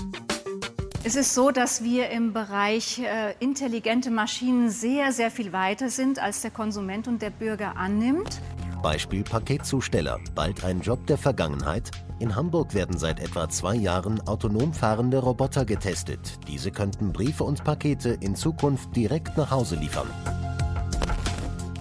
[1.04, 6.20] Es ist so, dass wir im Bereich äh, intelligente Maschinen sehr, sehr viel weiter sind,
[6.20, 8.42] als der Konsument und der Bürger annimmt.
[8.82, 11.92] Beispiel Paketzusteller, bald ein Job der Vergangenheit.
[12.20, 16.40] In Hamburg werden seit etwa zwei Jahren autonom fahrende Roboter getestet.
[16.48, 20.08] Diese könnten Briefe und Pakete in Zukunft direkt nach Hause liefern.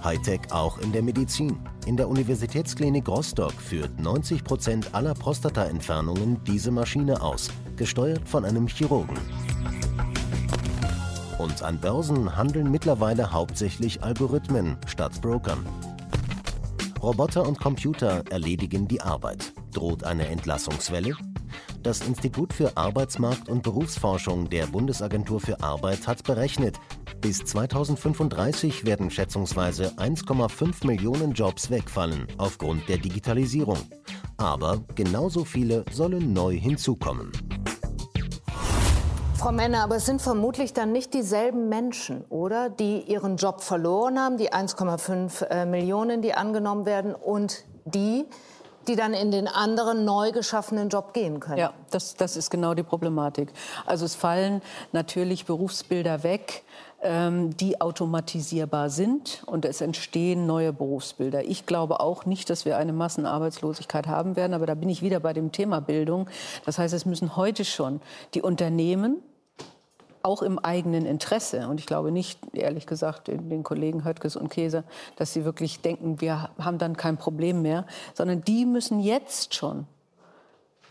[0.02, 1.58] Hightech auch in der Medizin.
[1.86, 8.66] In der Universitätsklinik Rostock führt 90 Prozent aller Prostataentfernungen diese Maschine aus, gesteuert von einem
[8.68, 9.18] Chirurgen.
[11.38, 15.64] Und an Börsen handeln mittlerweile hauptsächlich Algorithmen statt Brokern.
[17.02, 19.52] Roboter und Computer erledigen die Arbeit.
[19.72, 21.14] Droht eine Entlassungswelle?
[21.82, 26.76] Das Institut für Arbeitsmarkt- und Berufsforschung der Bundesagentur für Arbeit hat berechnet,
[27.20, 33.78] bis 2035 werden schätzungsweise 1,5 Millionen Jobs wegfallen aufgrund der Digitalisierung.
[34.36, 37.30] Aber genauso viele sollen neu hinzukommen.
[39.38, 42.70] Frau Männer, aber es sind vermutlich dann nicht dieselben Menschen, oder?
[42.70, 48.24] Die ihren Job verloren haben, die 1,5 äh, Millionen, die angenommen werden, und die,
[48.88, 51.58] die dann in den anderen neu geschaffenen Job gehen können.
[51.58, 53.52] Ja, das, das ist genau die Problematik.
[53.86, 54.60] Also es fallen
[54.90, 56.64] natürlich Berufsbilder weg,
[57.00, 61.44] ähm, die automatisierbar sind und es entstehen neue Berufsbilder.
[61.44, 65.20] Ich glaube auch nicht, dass wir eine Massenarbeitslosigkeit haben werden, aber da bin ich wieder
[65.20, 66.28] bei dem Thema Bildung.
[66.66, 68.00] Das heißt, es müssen heute schon
[68.34, 69.22] die Unternehmen
[70.22, 71.68] auch im eigenen Interesse.
[71.68, 74.84] Und ich glaube nicht, ehrlich gesagt, den Kollegen Höttges und Käse,
[75.16, 79.86] dass sie wirklich denken, wir haben dann kein Problem mehr, sondern die müssen jetzt schon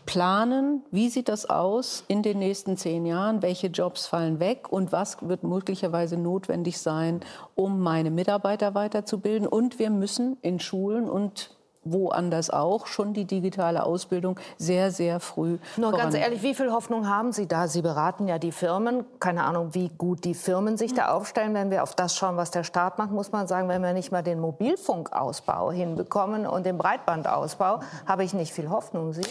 [0.08, 4.90] planen, wie sieht das aus in den nächsten zehn Jahren, welche Jobs fallen weg und
[4.90, 7.20] was wird möglicherweise notwendig sein,
[7.54, 9.46] um meine Mitarbeiter weiterzubilden.
[9.46, 11.57] Und wir müssen in Schulen und
[11.92, 15.58] woanders auch schon die digitale Ausbildung sehr, sehr früh.
[15.76, 17.68] Nur ganz ehrlich, wie viel Hoffnung haben Sie da?
[17.68, 19.04] Sie beraten ja die Firmen.
[19.20, 21.54] Keine Ahnung, wie gut die Firmen sich da aufstellen.
[21.54, 24.12] Wenn wir auf das schauen, was der Staat macht, muss man sagen, wenn wir nicht
[24.12, 29.12] mal den Mobilfunkausbau hinbekommen und den Breitbandausbau, habe ich nicht viel Hoffnung.
[29.12, 29.22] Sie?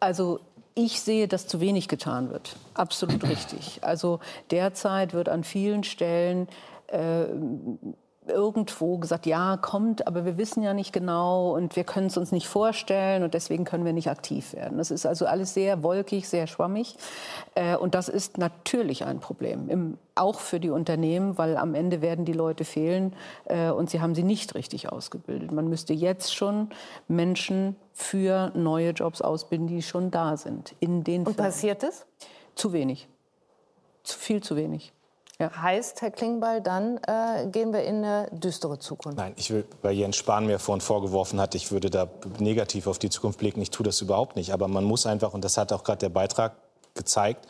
[0.00, 0.40] Also
[0.74, 2.56] ich sehe, dass zu wenig getan wird.
[2.74, 3.80] Absolut richtig.
[3.82, 6.48] Also derzeit wird an vielen Stellen
[6.88, 7.24] äh,
[8.28, 12.32] irgendwo gesagt, ja, kommt, aber wir wissen ja nicht genau und wir können es uns
[12.32, 14.78] nicht vorstellen und deswegen können wir nicht aktiv werden.
[14.78, 16.96] Das ist also alles sehr wolkig, sehr schwammig
[17.54, 22.02] äh, und das ist natürlich ein Problem, im, auch für die Unternehmen, weil am Ende
[22.02, 23.14] werden die Leute fehlen
[23.44, 25.52] äh, und sie haben sie nicht richtig ausgebildet.
[25.52, 26.70] Man müsste jetzt schon
[27.08, 30.74] Menschen für neue Jobs ausbilden, die schon da sind.
[30.80, 32.06] In den und passiert es?
[32.54, 33.08] Zu wenig.
[34.02, 34.92] Zu viel zu wenig.
[35.38, 35.54] Ja.
[35.54, 39.18] Heißt, Herr Klingbeil, dann äh, gehen wir in eine düstere Zukunft.
[39.18, 42.08] Nein, ich will, weil Jens Spahn mir vorhin vorgeworfen hat, ich würde da
[42.38, 43.60] negativ auf die Zukunft blicken.
[43.60, 44.52] Ich tue das überhaupt nicht.
[44.54, 46.52] Aber man muss einfach, und das hat auch gerade der Beitrag
[46.94, 47.46] gezeigt,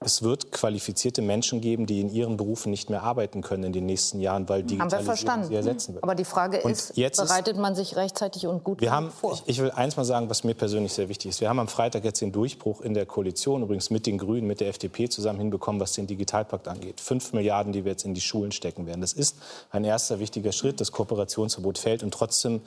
[0.00, 3.84] es wird qualifizierte Menschen geben, die in ihren Berufen nicht mehr arbeiten können in den
[3.84, 6.04] nächsten Jahren, weil Digitalisierung sie ersetzen wird.
[6.04, 9.32] Aber die Frage und ist, bereitet man sich rechtzeitig und gut wir haben, vor?
[9.32, 11.40] Ich, ich, will eins mal sagen, was mir persönlich sehr wichtig ist.
[11.40, 14.60] Wir haben am Freitag jetzt den Durchbruch in der Koalition, übrigens mit den Grünen, mit
[14.60, 17.00] der FDP zusammen hinbekommen, was den Digitalpakt angeht.
[17.00, 19.00] Fünf Milliarden, die wir jetzt in die Schulen stecken werden.
[19.00, 19.36] Das ist
[19.72, 20.80] ein erster wichtiger Schritt.
[20.80, 22.04] Das Kooperationsverbot fällt.
[22.04, 22.60] Und trotzdem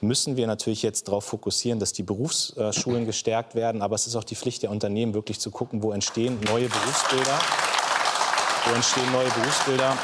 [0.00, 3.82] müssen wir natürlich jetzt darauf fokussieren, dass die Berufsschulen gestärkt werden.
[3.82, 7.38] Aber es ist auch die Pflicht der Unternehmen, wirklich zu gucken, wo entstehen neue Berufsbilder.
[8.64, 9.96] Wo entstehen neue Berufsbilder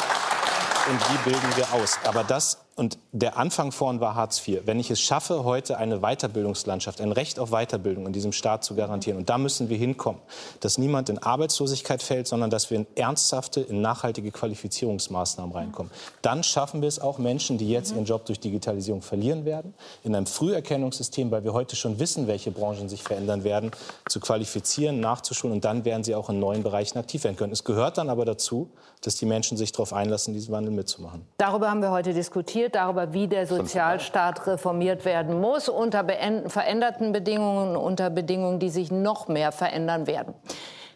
[0.88, 1.98] und wie bilden wir aus?
[2.04, 4.62] Aber das und der Anfang vorn war Hartz IV.
[4.64, 8.74] Wenn ich es schaffe, heute eine Weiterbildungslandschaft, ein Recht auf Weiterbildung in diesem Staat zu
[8.74, 10.20] garantieren, und da müssen wir hinkommen,
[10.58, 15.92] dass niemand in Arbeitslosigkeit fällt, sondern dass wir in ernsthafte, in nachhaltige Qualifizierungsmaßnahmen reinkommen.
[16.22, 20.14] Dann schaffen wir es auch, Menschen, die jetzt ihren Job durch Digitalisierung verlieren werden, in
[20.16, 23.70] einem Früherkennungssystem, weil wir heute schon wissen, welche Branchen sich verändern werden,
[24.08, 27.52] zu qualifizieren, nachzuschulen und dann werden sie auch in neuen Bereichen aktiv werden können.
[27.52, 28.68] Es gehört dann aber dazu,
[29.00, 31.26] dass die Menschen sich darauf einlassen, diesen Wandel mitzumachen.
[31.36, 36.04] Darüber haben wir heute diskutiert diskutiert darüber, wie der Sozialstaat reformiert werden muss, unter
[36.48, 40.34] veränderten Bedingungen, unter Bedingungen, die sich noch mehr verändern werden.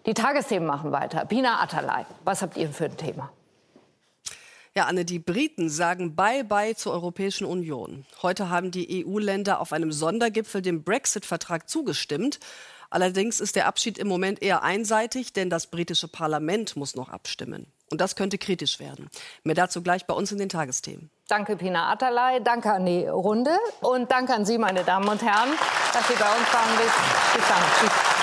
[0.06, 1.24] Die Tagesthemen machen weiter.
[1.26, 3.30] Pina Atalay, was habt ihr für ein Thema?
[4.74, 8.06] Ja, Anne, die Briten sagen Bye-bye zur Europäischen Union.
[8.22, 12.38] Heute haben die EU-Länder auf einem Sondergipfel dem Brexit-Vertrag zugestimmt.
[12.90, 17.66] Allerdings ist der Abschied im Moment eher einseitig, denn das britische Parlament muss noch abstimmen.
[17.90, 19.10] Und das könnte kritisch werden.
[19.42, 21.10] Mehr dazu gleich bei uns in den Tagesthemen.
[21.28, 22.40] Danke, Pina Atalay.
[22.42, 23.50] Danke an die Runde.
[23.82, 25.50] Und danke an Sie, meine Damen und Herren,
[25.92, 26.70] dass Sie bei uns waren.
[26.78, 27.62] Bis, dann.
[27.78, 28.17] Tschüss.